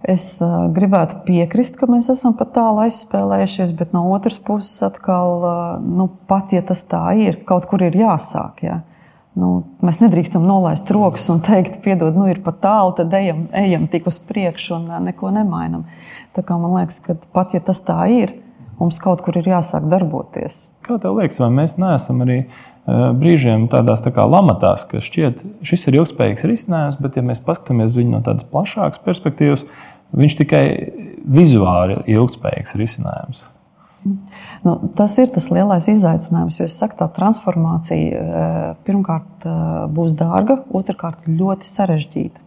Es 0.00 0.38
uh, 0.40 0.70
gribētu 0.72 1.18
piekrist, 1.26 1.74
ka 1.76 1.84
mēs 1.90 2.08
esam 2.12 2.32
pat 2.38 2.54
tālu 2.54 2.86
aizspēlējušies, 2.86 3.74
bet 3.76 3.92
no 3.92 4.06
otras 4.14 4.38
puses, 4.40 4.78
atkal, 4.86 5.32
uh, 5.44 5.58
nu, 5.84 6.08
pat 6.30 6.54
ja 6.56 6.62
tas 6.64 6.86
tā 6.88 7.02
ir, 7.20 7.42
kaut 7.44 7.68
kur 7.68 7.84
ir 7.84 7.98
jāsāk. 8.00 8.62
Ja? 8.64 8.78
Nu, 9.36 9.50
mēs 9.84 10.00
nedrīkstam 10.00 10.46
nolaist 10.48 10.88
rokas 10.90 11.28
un 11.32 11.42
teikt, 11.44 11.82
piedod, 11.84 12.16
nu, 12.16 12.30
ir 12.32 12.40
pat 12.44 12.62
tālu, 12.64 12.94
tad 12.96 13.12
ejam, 13.16 13.44
ejam 13.52 13.84
tik 13.92 14.08
uz 14.08 14.22
priekšu 14.24 14.78
un 14.78 14.88
uh, 14.88 15.02
neko 15.04 15.34
nemainam. 15.36 15.84
Tā 16.32 16.46
kā 16.48 16.56
man 16.56 16.78
liekas, 16.80 17.02
ka 17.04 17.18
pat 17.36 17.52
ja 17.52 17.60
tas 17.60 17.84
tā 17.84 18.00
ir, 18.08 18.38
mums 18.80 18.96
kaut 19.04 19.20
kur 19.20 19.36
ir 19.36 19.52
jāsāk 19.52 19.84
darboties. 19.92 20.70
Kā 20.86 20.96
tev 20.96 21.20
liekas, 21.20 21.42
vai 21.44 21.52
mēs 21.60 21.76
neesam 21.76 22.24
arī 22.24 22.40
brīžiem 22.88 23.68
tādās 23.70 24.02
tā 24.02 24.12
kā 24.14 24.24
lamatās, 24.26 24.86
ka 24.88 25.02
šķiet, 25.04 25.42
šis 25.66 25.86
ir 25.88 26.00
ilgspējīgs 26.00 26.46
risinājums, 26.48 26.98
bet 27.02 27.18
ja 27.18 27.24
mēs 27.26 27.42
paskatāmies 27.44 27.96
viņu 27.98 28.16
no 28.16 28.22
tādas 28.24 28.46
plašākas 28.50 29.02
perspektīvas, 29.04 29.66
viņš 30.16 30.36
tikai 30.42 30.64
vizuāli 31.30 32.00
ir 32.00 32.20
ilgspējīgs 32.20 32.76
risinājums. 32.80 33.42
Nu, 34.64 34.76
tas 34.96 35.16
ir 35.20 35.28
tas 35.32 35.50
lielais 35.52 35.88
izaicinājums, 35.92 36.56
jo 36.60 36.66
es 36.68 36.76
saku, 36.80 36.96
tā 36.96 37.08
transformācija 37.16 38.20
uh, 38.20 38.60
pirmkārt 38.86 39.44
uh, 39.44 39.84
būs 39.92 40.14
dārga, 40.16 40.62
otrkārt 40.76 41.28
ļoti 41.28 41.68
sarežģīta, 41.68 42.40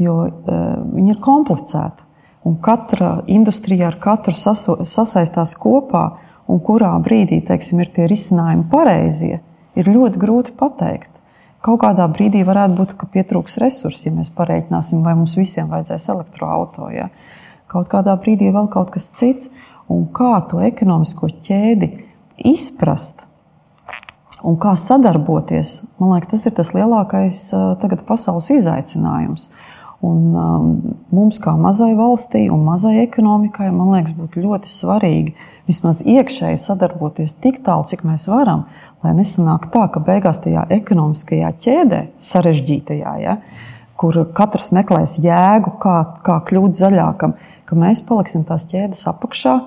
jo 0.00 0.14
viņa 0.46 1.14
ir 1.14 1.20
komplicēta. 1.20 2.08
un 2.44 2.56
katra 2.56 3.22
industrija 3.26 3.90
ar 3.90 3.98
katru 4.00 4.32
saso, 4.32 4.78
sasaistās 4.88 5.52
kopā, 5.60 6.04
un 6.48 6.60
kurā 6.64 6.94
brīdī 7.04 7.42
teiksim, 7.46 7.82
ir 7.84 7.92
tie 7.94 8.06
risinājumi 8.08 8.64
pareizie, 8.72 9.40
ir 9.76 9.90
ļoti 9.92 10.22
grūti 10.22 10.54
pateikt. 10.56 11.19
Kaut 11.60 11.82
kādā 11.82 12.06
brīdī 12.08 12.40
varētu 12.48 12.76
būt, 12.78 12.92
ka 12.96 13.08
pietrūks 13.12 13.58
resursi, 13.60 14.08
ja 14.08 14.14
mēs 14.16 14.30
pareiķināsim, 14.32 15.02
vai 15.04 15.12
mums 15.18 15.36
visiem 15.36 15.68
vajadzēs 15.68 16.08
elektroautorātu. 16.14 16.92
Ja? 16.96 17.10
Kaut 17.68 17.90
kādā 17.92 18.14
brīdī 18.20 18.48
vēl 18.54 18.70
kaut 18.72 18.94
kas 18.94 19.10
cits, 19.18 19.50
un 19.90 20.06
kā 20.16 20.38
to 20.48 20.62
ekonomisko 20.64 21.28
ķēdi 21.44 21.90
izprast 22.48 23.26
un 24.46 24.56
kā 24.60 24.72
sadarboties. 24.78 25.82
Man 26.00 26.14
liekas, 26.14 26.30
tas 26.32 26.46
ir 26.48 26.54
tas 26.56 26.72
lielākais 26.72 27.42
tagad 27.82 28.06
pasaules 28.08 28.48
izaicinājums. 28.54 29.50
Un, 30.00 30.20
um, 30.32 30.68
mums, 31.12 31.36
kā 31.44 31.52
mazai 31.60 31.90
valstī 31.92 32.46
un 32.48 32.62
mazai 32.64 33.02
ekonomikai, 33.02 33.66
man 33.68 33.90
liekas, 33.92 34.14
būtu 34.16 34.40
ļoti 34.40 34.70
svarīgi 34.72 35.34
vismaz 35.68 36.00
iekšēji 36.08 36.56
sadarboties 36.62 37.34
tik 37.44 37.58
tālu, 37.66 37.84
cik 37.84 38.06
mēs 38.08 38.24
varam, 38.32 38.62
lai 39.04 39.12
nesanāk 39.18 39.68
tā, 39.74 39.82
ka 39.92 40.00
beigās 40.00 40.40
tajā 40.40 40.62
ekonomiskajā 40.72 41.50
ķēdē, 41.66 41.98
sarežģītajā, 42.16 43.12
ja, 43.20 43.34
kur 44.00 44.16
katrs 44.36 44.70
meklēs 44.72 45.18
jēgu, 45.20 45.74
kā, 45.82 45.98
kā 46.24 46.38
kļūt 46.48 46.80
zaļākam, 46.80 47.36
ka 47.68 47.76
mēs 47.76 48.00
paliksim 48.08 48.46
tās 48.48 48.64
ķēdes 48.70 49.04
apakšā. 49.12 49.58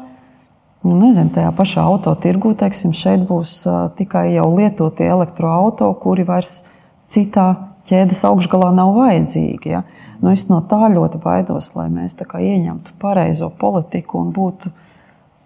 Nu, 0.84 0.96
nezinu, 0.98 1.30
tajā 1.36 1.52
pašā 1.56 1.86
autotirgū, 1.94 2.56
teiksim, 2.60 2.92
šeit 2.98 3.22
būs 3.30 3.54
uh, 3.70 3.86
tikai 3.96 4.32
jau 4.34 4.50
lietotie 4.58 5.06
elektroautori, 5.14 5.96
kuri 6.02 6.26
vairs 6.28 6.64
citā 7.06 7.73
ķēdes 7.90 8.24
augšgalā 8.30 8.72
nav 8.76 8.94
vajadzīgi. 8.98 9.74
Ja. 9.74 9.84
Nu, 10.22 10.32
es 10.32 10.48
no 10.50 10.62
tā 10.70 10.88
ļoti 10.94 11.20
baidos, 11.24 11.74
lai 11.78 11.90
mēs 11.92 12.16
ieņemtu 12.20 12.96
pareizo 13.02 13.50
politiku 13.60 14.22
un 14.24 14.32
būtu 14.36 14.72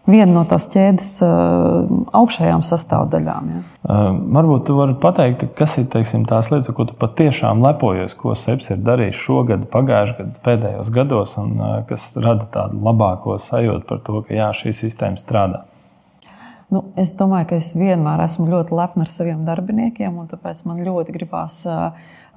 viena 0.07 0.31
no 0.31 0.43
tās 0.47 0.67
ķēdes 0.71 1.09
uh, 1.25 1.89
augšējām 2.15 2.63
sastāvdaļām. 2.65 3.49
Ja. 3.51 3.61
Uh, 3.83 4.19
varbūt 4.37 4.71
jūs 4.71 4.79
varat 4.79 4.99
pateikt, 5.03 5.47
kas 5.57 5.77
ir 5.81 5.87
teiksim, 5.91 6.25
tās 6.29 6.51
lietas, 6.53 6.71
ko 6.75 6.87
tu 6.87 6.95
patiešām 6.99 7.63
lepojies, 7.65 8.15
ko 8.17 8.35
SEPS 8.37 8.71
ir 8.75 8.83
darījis 8.87 9.23
šogad, 9.25 9.65
pagājušajā 9.73 10.19
gadā, 10.21 10.43
pēdējos 10.47 10.91
gados, 10.95 11.35
un 11.41 11.57
uh, 11.57 11.73
kas 11.89 12.13
rada 12.19 12.47
tādu 12.53 12.79
labāko 12.87 13.39
sajūtu 13.43 13.89
par 13.89 14.05
to, 14.05 14.21
ka 14.27 14.37
jā, 14.37 14.51
šī 14.61 14.75
sistēma 14.85 15.19
strādā. 15.19 15.65
Nu, 16.67 16.81
es 16.99 17.13
domāju, 17.15 17.47
ka 17.51 17.59
es 17.61 17.71
vienmēr 17.79 18.25
esmu 18.25 18.49
ļoti 18.51 18.75
lepna 18.75 19.05
ar 19.05 19.11
saviem 19.11 19.45
darbiniekiem, 19.47 20.17
un 20.19 20.27
tāpēc 20.27 20.65
man 20.67 20.81
ļoti 20.83 21.15
gribās 21.15 21.61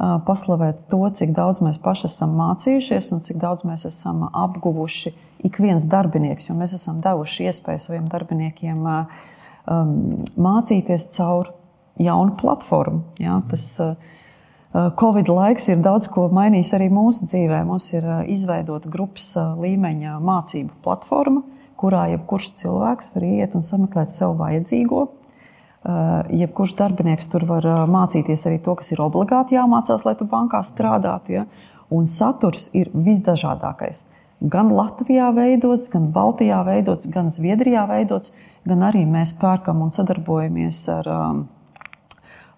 paslavēt 0.01 0.87
to, 0.89 1.03
cik 1.13 1.35
daudz 1.37 1.61
mēs 1.65 1.81
paši 1.83 2.07
esam 2.09 2.33
mācījušies 2.39 3.11
un 3.15 3.21
cik 3.25 3.41
daudz 3.43 3.67
mēs 3.69 3.85
esam 3.89 4.25
apguvuši 4.29 5.13
ik 5.45 5.59
viens 5.61 5.85
darbinieks, 5.89 6.49
jo 6.49 6.57
mēs 6.57 6.75
esam 6.77 7.03
devuši 7.05 7.51
iespēju 7.51 7.85
saviem 7.85 8.09
darbiniekiem 8.13 8.89
mācīties 10.41 11.11
caur 11.17 11.53
jaunu 12.01 12.37
platformu. 12.41 13.05
Ja? 13.21 13.41
Tas, 13.51 13.67
Covid 14.71 15.29
laiks 15.29 15.67
ir 15.69 15.81
daudz 15.83 16.07
ko 16.13 16.29
mainījis 16.33 16.75
arī 16.79 16.87
mūsu 16.95 17.27
dzīvē. 17.27 17.65
Mums 17.67 17.89
ir 17.93 18.05
izveidota 18.31 18.89
grupas 18.93 19.33
līmeņa 19.59 20.21
mācību 20.23 20.77
platforma, 20.85 21.43
kurā 21.81 22.07
jebkurš 22.13 22.53
cilvēks 22.61 23.11
var 23.17 23.27
iet 23.27 23.57
un 23.59 23.67
sameklēt 23.67 24.15
sev 24.15 24.37
vajadzīgo 24.39 25.09
jebkurš 25.85 26.75
darbinieks 26.77 27.31
tur 27.33 27.47
var 27.49 27.67
eh, 27.67 27.83
mācīties 27.89 28.47
arī 28.49 28.61
to, 28.65 28.75
kas 28.77 28.93
ir 28.93 29.01
obligāti 29.01 29.57
jāmācās, 29.57 30.05
lai 30.05 30.15
tu 30.19 30.27
bankā 30.29 30.61
strādātu. 30.67 31.39
Ja? 31.39 31.47
Un 31.91 32.07
saturs 32.07 32.69
ir 32.77 32.91
visdažādākais. 32.93 34.05
Gan 34.41 34.71
Latvijā 34.73 35.31
veidots, 35.37 35.91
gan 35.93 36.11
Baltijā 36.13 36.61
veidots, 36.65 37.09
gan 37.13 37.33
Zviedrijā 37.33 37.87
veidots, 37.89 38.33
gan 38.69 38.85
arī 38.87 39.07
mēs 39.09 39.35
pērkam 39.41 39.83
un 39.85 39.93
sadarbojamies 39.93 40.79
ar 40.93 41.11
um, 41.13 41.43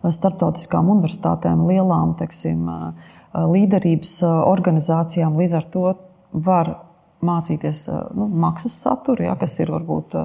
starptautiskām 0.02 0.90
universitātēm, 0.90 1.64
lielām 1.66 2.14
teksim, 2.18 2.66
līderības 3.32 4.14
organizācijām. 4.26 5.38
Līdz 5.38 5.58
ar 5.58 5.66
to 5.74 5.84
var 6.32 6.72
mācīties 7.22 7.86
nu, 8.14 8.26
maksas 8.44 8.74
saturu, 8.82 9.26
ja, 9.26 9.36
kas 9.38 9.58
ir 9.62 9.70
varbūt 9.72 10.18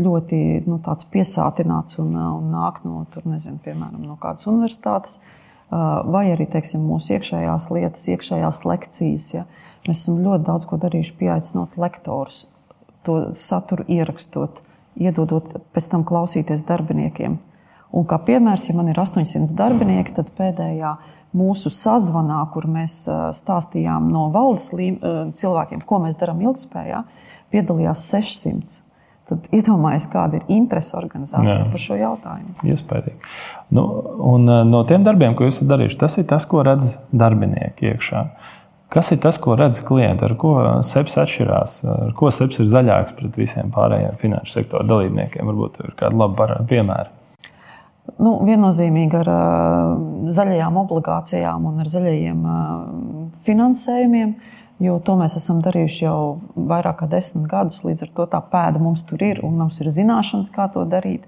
ļoti 0.00 0.64
nu, 0.66 0.78
piesātināts 1.12 1.98
un, 2.00 2.14
un 2.16 2.50
nāk 2.52 2.80
no, 2.86 3.04
tur, 3.12 3.26
nezinu, 3.28 3.60
piemēram, 3.64 4.00
no 4.06 4.16
kādas 4.20 4.48
universitātes, 4.48 5.18
vai 5.72 6.26
arī 6.32 6.46
teiksim, 6.52 6.84
mūsu 6.88 7.16
iekšējās 7.16 7.68
lietas, 7.72 8.08
iekšējās 8.12 8.62
lekcijas. 8.68 9.28
Ja. 9.34 9.44
Mēs 9.86 10.04
esam 10.04 10.20
ļoti 10.24 10.46
daudz 10.48 10.68
ko 10.68 10.78
darījuši, 10.80 11.16
pieaicinot 11.20 11.78
lektorus, 11.80 12.44
to 13.06 13.32
saturu 13.40 13.86
ierakstot, 13.90 14.60
iedodot 15.00 15.56
pēc 15.74 15.88
tam 15.92 16.04
klausīties 16.08 16.64
darbiniekiem. 16.68 17.40
Un 17.92 18.06
kā 18.08 18.16
piemērs, 18.24 18.70
ja 18.70 18.76
man 18.76 18.88
ir 18.88 19.00
800 19.00 19.52
darbinieki, 19.56 20.14
tad 20.16 20.30
pēdējā 20.38 20.94
mūsu 21.36 21.72
sazvanā, 21.72 22.38
kur 22.52 22.68
mēs 22.68 23.02
stāstījām 23.36 24.08
no 24.12 24.28
valdes 24.32 24.70
cilvēkiem, 24.72 25.84
ko 25.88 26.00
mēs 26.04 26.16
darām 26.20 26.40
ilgspējā, 26.44 27.02
piedalījās 27.52 28.06
600. 28.12 28.91
Tad 29.30 29.44
iedomājieties, 29.54 30.08
kāda 30.10 30.40
ir 30.40 30.48
interese 30.50 30.96
organizācijā 30.98 31.60
Jā. 31.60 31.68
par 31.70 31.80
šo 31.80 31.98
jautājumu. 32.00 32.56
Iespējams. 32.66 33.36
Nu, 33.72 33.84
un, 34.32 34.50
no 34.66 34.82
tiem 34.88 35.04
darbiem, 35.06 35.36
ko 35.38 35.46
jūs 35.46 35.60
esat 35.60 35.70
darījuši, 35.70 35.98
tas 36.00 36.18
ir 36.18 36.26
tas, 36.32 36.46
ko 36.50 36.64
redz 36.66 36.96
darbinieki 37.14 37.92
iekšā. 37.92 38.24
Kas 38.92 39.08
ir 39.14 39.22
tas, 39.22 39.38
ko 39.40 39.54
redz 39.56 39.78
klienti, 39.86 40.26
ar 40.26 40.34
ko 40.40 40.56
seps 40.84 41.14
atšķirās, 41.22 41.78
ar 41.88 42.10
ko 42.18 42.28
seps 42.34 42.58
ir 42.60 42.68
zaļāks 42.68 43.14
pret 43.16 43.38
visiem 43.40 43.70
pārējiem 43.72 44.18
finanšu 44.20 44.58
sektora 44.58 44.84
dalībniekiem? 44.90 45.46
Varbūt 45.48 45.80
ir 45.86 45.94
kādi 46.02 46.18
labi 46.18 46.48
piemēri. 46.68 47.18
Nu, 48.18 48.34
viennozīmīgi 48.44 49.16
ar 49.22 49.30
uh, 49.30 49.92
zaļajām 50.34 50.80
obligācijām 50.82 51.70
un 51.70 51.78
ar 51.80 51.88
zaļajiem 51.88 52.42
finansējumiem. 53.46 54.34
Uh, 54.34 54.61
Jo 54.82 54.96
to 55.04 55.14
mēs 55.20 55.36
esam 55.38 55.60
darījuši 55.62 56.04
jau 56.04 56.40
vairāk 56.56 57.02
kā 57.02 57.08
desmit 57.10 57.46
gadus. 57.50 57.82
Līdz 57.86 58.06
ar 58.06 58.12
to 58.16 58.26
tā 58.32 58.40
pēda 58.52 58.82
mums 58.82 59.04
tur 59.06 59.22
ir 59.22 59.42
un 59.46 59.58
mums 59.60 59.80
ir 59.82 59.90
zināšanas, 59.94 60.50
kā 60.54 60.68
to 60.72 60.84
darīt. 60.88 61.26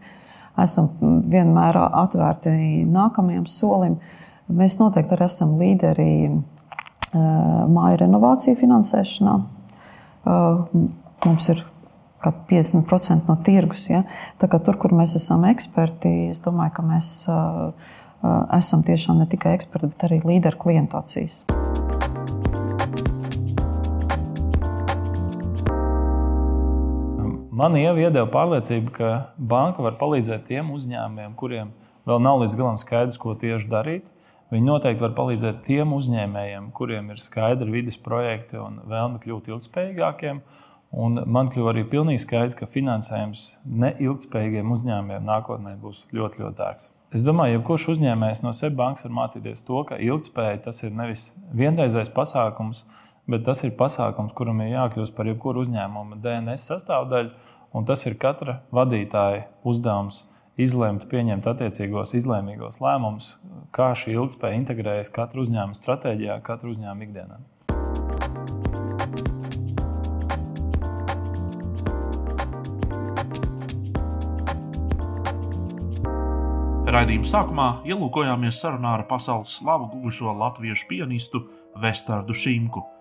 Esam 0.60 0.88
vienmēr 1.30 1.78
atvērti 1.84 2.84
nākamajam 2.90 3.46
solim. 3.50 3.98
Mēs 4.50 4.78
noteikti 4.80 5.16
arī 5.16 5.26
esam 5.26 5.56
līderi 5.60 6.10
eh, 6.30 6.38
māju 7.14 8.00
renovāciju 8.04 8.58
finansēšanā. 8.60 9.38
Eh, 10.24 10.78
mums 11.26 11.50
ir 11.54 11.64
50% 12.24 13.28
no 13.28 13.36
tirgus. 13.44 13.88
Ja? 13.90 14.04
Tur, 14.40 14.78
kur 14.80 14.94
mēs 14.96 15.16
esam 15.20 15.44
eksperti, 15.48 16.30
es 16.32 16.40
domāju, 16.44 16.76
ka 16.78 16.86
mēs 16.86 17.12
eh, 17.28 17.92
esam 18.56 18.86
tiešām 18.86 19.20
ne 19.20 19.28
tikai 19.30 19.58
eksperti, 19.58 19.92
bet 19.92 20.08
arī 20.08 20.22
līderi 20.24 20.60
klientu 20.60 21.00
Man 27.54 27.76
iedeva 27.78 28.26
pārliecība, 28.26 28.90
ka 28.96 29.08
banka 29.38 29.84
var 29.84 29.94
palīdzēt 30.00 30.48
tiem 30.48 30.72
uzņēmumiem, 30.74 31.36
kuriem 31.38 31.68
vēl 32.08 32.18
nav 32.24 32.40
līdz 32.40 32.56
galam 32.58 32.78
skaidrs, 32.82 33.18
ko 33.20 33.36
tieši 33.38 33.68
darīt. 33.70 34.08
Viņi 34.50 34.66
noteikti 34.66 35.04
var 35.04 35.12
palīdzēt 35.14 35.60
tiem 35.68 35.92
uzņēmējiem, 35.94 36.66
kuriem 36.74 37.12
ir 37.14 37.20
skaidri 37.22 37.76
vidas 37.76 38.00
projekti 38.02 38.58
un 38.58 38.80
vēlme 38.90 39.22
kļūt 39.22 39.52
ilgspējīgākiem. 39.52 40.40
Un 41.04 41.22
man 41.30 41.52
kļuva 41.52 41.76
arī 41.76 41.84
pilnīgi 41.94 42.24
skaidrs, 42.24 42.58
ka 42.58 42.66
finansējums 42.70 43.46
neilgspējīgiem 43.84 44.74
uzņēmumiem 44.74 45.30
nākotnē 45.30 45.76
būs 45.82 46.04
ļoti, 46.10 46.42
ļoti 46.42 46.58
dārgs. 46.58 46.90
Es 47.14 47.22
domāju, 47.22 47.54
ka 47.54 47.60
jebkurš 47.60 47.88
uzņēmējs 47.94 48.42
no 48.42 48.50
SEB 48.50 48.74
bankas 48.82 49.06
var 49.06 49.14
mācīties 49.20 49.62
to, 49.66 49.84
ka 49.86 50.00
ilgspēja 50.02 50.64
tas 50.66 50.82
ir 50.82 50.90
nevis 50.90 51.28
vienreizējs 51.54 52.10
pasākums, 52.14 52.82
bet 53.30 53.44
tas 53.46 53.64
ir 53.64 53.74
pasākums, 53.78 54.34
kuram 54.36 54.60
ir 54.64 54.74
jākļūst 54.74 55.16
par 55.16 55.28
jebkuru 55.30 55.64
uzņēmuma 55.64 56.20
DNS 56.24 56.68
sastāvdaļu. 56.70 57.32
Tas 57.88 58.04
ir 58.06 58.14
katra 58.20 58.60
vadītāja 58.74 59.48
uzdevums 59.66 60.22
izlemt, 60.60 61.08
pieņemt 61.10 61.48
attiecīgos 61.50 62.14
izlēmīgos 62.14 62.78
lēmumus, 62.84 63.32
kā 63.74 63.90
šī 63.98 64.14
ilgspēja 64.14 64.60
integrējas 64.60 65.10
katra 65.14 65.42
uzņēmuma 65.42 65.80
stratēģijā, 65.80 66.38
katra 66.46 66.70
uzņēmuma 66.70 67.08
ikdienā. 67.08 67.42
Raidījuma 76.94 77.26
sākumā 77.26 77.68
ielūkojāmies 77.90 78.60
sarunā 78.62 78.94
ar 79.00 79.08
pasaules 79.10 79.58
slavu 79.58 79.90
guvušo 79.96 80.30
latviešu 80.38 80.92
pianistu 80.92 81.42
Vestardu 81.82 82.36
Šīmku. 82.38 82.93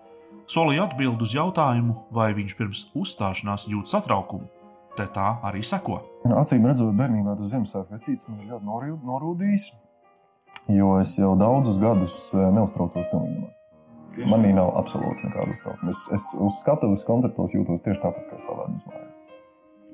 Solīja 0.50 0.84
atbild 0.84 1.22
uz 1.24 1.32
jautājumu, 1.32 1.94
vai 2.12 2.32
viņš 2.36 2.56
pirms 2.58 2.82
uzstāšanās 3.00 3.64
jūt 3.70 3.88
satraukumu. 3.88 4.50
Te 4.94 5.06
tā 5.10 5.38
arī 5.42 5.62
seko. 5.64 6.02
Nu, 6.28 6.36
acīm 6.38 6.66
redzot, 6.68 6.92
bērnībā 6.98 7.34
tas 7.38 7.50
Ziemassvētku 7.50 7.96
vecītis 7.96 8.28
man 8.28 8.44
ir 8.44 8.52
ļoti 8.52 9.08
norūdījis, 9.08 9.64
jo 10.76 10.92
es 11.00 11.16
jau 11.18 11.32
daudzus 11.40 11.80
gadus 11.82 12.18
eh, 12.36 12.44
neuztraucos 12.54 13.08
pilnībā. 13.10 13.50
Manī 14.30 14.52
nav 14.54 14.76
absolūti 14.78 15.26
nekāda 15.26 15.56
uztraukuma. 15.56 15.90
Es, 15.90 16.04
es 16.14 16.28
uz 16.38 16.60
skatuves 16.60 17.02
koncertos 17.08 17.56
jūtos 17.56 17.82
tieši 17.82 18.02
tāpat, 18.04 18.28
kā 18.30 18.38
spēlētājs 18.38 18.86
mājās. 18.92 19.10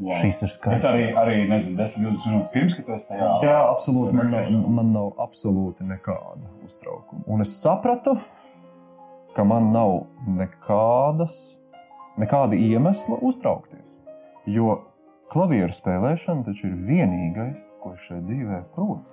Wow. 0.00 0.12
Šis 0.16 0.42
ir 0.42 0.48
Bet 0.48 0.56
skaists. 0.56 0.88
arī, 0.90 1.06
arī 1.22 1.38
nezinu, 1.48 1.76
10, 1.76 2.04
20 2.08 2.28
minūtes 2.32 2.52
pirms, 2.52 2.76
esi 2.96 3.08
tajā. 3.10 3.30
Jā, 3.44 3.56
absolūti. 3.68 4.14
Man 4.16 4.30
nav, 4.32 4.68
man 4.76 4.92
nav 4.96 5.08
absolūti 5.24 5.84
nekāda 5.88 6.52
uztraukuma. 6.64 7.24
Un 7.28 7.44
es 7.44 7.52
sapratu, 7.60 8.14
ka 9.36 9.44
man 9.46 9.70
nav 9.74 10.04
nekādas, 10.26 11.60
nekāda 12.20 12.58
iemesla 12.58 13.18
uztraukties. 13.26 13.86
Jo 14.50 14.80
klavieru 15.30 15.72
spēlēšana 15.74 16.46
taču 16.48 16.70
ir 16.70 16.78
vienīgais, 16.88 17.60
ko 17.82 17.94
es 17.94 18.06
šajā 18.08 18.24
dzīvē 18.26 18.62
protu. 18.74 19.04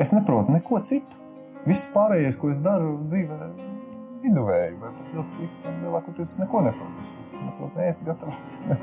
Es 0.00 0.14
neprotu 0.16 0.54
neko 0.54 0.80
citu. 0.86 1.18
Viss 1.66 1.90
pārējais, 1.92 2.38
ko 2.40 2.54
es 2.54 2.60
daru 2.64 2.94
dzīvē, 3.10 3.38
ir 3.50 3.80
viduvēji, 4.24 4.76
vai 4.80 4.92
pat 4.96 5.10
ļoti 5.16 5.34
slikti. 5.34 5.74
Lielākoties 5.82 6.34
es 6.34 6.38
neko 6.40 6.62
neprotu. 6.64 7.08
Es, 7.20 7.34
neprotu 7.36 7.80
neēst, 7.80 8.06
gatavot, 8.06 8.62
ne, 8.70 8.78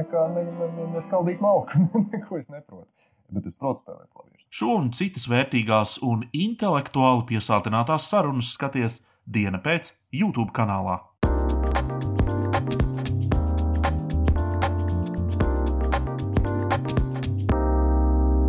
nekā 0.00 0.24
ne, 0.34 0.44
ne, 0.48 0.70
ne, 0.78 0.88
neskaldīt 0.96 1.44
malku. 1.44 1.84
neko 2.14 2.40
es 2.40 2.50
neprotu. 2.50 2.90
Bet 3.34 3.46
es 3.46 3.58
protu 3.58 3.84
spēlēt 3.84 4.08
klavieru. 4.10 4.42
Šo 4.48 4.72
un 4.78 4.90
citas 4.96 5.28
vērtīgās 5.28 5.98
un 6.08 6.24
intelektuāli 6.32 7.26
piesātinātās 7.28 8.06
sarunas 8.08 8.54
skaties 8.56 9.02
diena 9.28 9.60
pēc 9.60 9.92
YouTube 10.14 10.52
kanālā. 10.56 10.98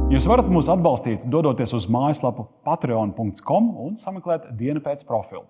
Jūs 0.10 0.26
varat 0.26 0.48
mūs 0.50 0.66
atbalstīt, 0.72 1.28
dodoties 1.30 1.76
uz 1.78 1.86
mājaslapu 1.92 2.48
patreon.com 2.66 3.68
un 3.84 4.00
sameklēt 4.00 4.48
dienas 4.58 4.82
pēc 4.88 5.04
profilu. 5.06 5.44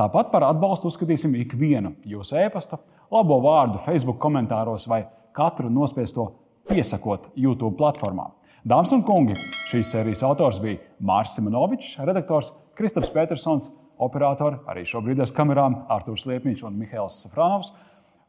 Tāpat 0.00 0.32
par 0.32 0.48
atbalstu 0.48 0.88
uzskatīsim 0.90 1.36
ikvienu 1.44 1.92
jūsu 2.08 2.40
e-pastu, 2.40 2.80
labo 3.12 3.38
vārdu, 3.44 3.78
Facebook 3.84 4.18
komentāros 4.22 4.88
vai 4.90 5.04
katru 5.36 5.70
nospiesto 5.70 6.26
piesakot 6.70 7.28
YouTube 7.36 7.76
platformā. 7.78 8.30
Dāmas 8.66 8.90
un 8.96 9.04
kungi, 9.06 9.36
šīs 9.70 9.92
sērijas 9.94 10.24
autors 10.26 10.58
bija 10.60 10.80
Mārcis 11.06 11.38
Simonovičs, 11.38 11.94
redaktors 12.02 12.50
Kristaps 12.76 13.12
Petersons, 13.14 13.70
operatori 14.00 14.60
arī 14.70 14.86
šobrīd 14.88 15.22
aiz 15.22 15.34
kamerām 15.36 15.82
Artūrs 15.92 16.26
Liepiņš 16.30 16.64
un 16.68 16.80
Mihails 16.80 17.20
Safronovs, 17.24 17.74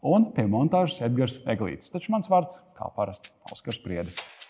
un 0.01 0.31
pie 0.35 0.47
montāžas 0.49 1.01
Edgars 1.07 1.41
Eglītis. 1.49 1.93
Taču 1.93 2.13
mans 2.15 2.29
vārds, 2.31 2.61
kā 2.77 2.89
parasti, 2.95 3.33
Oskars 3.53 3.81
Priedis. 3.83 4.40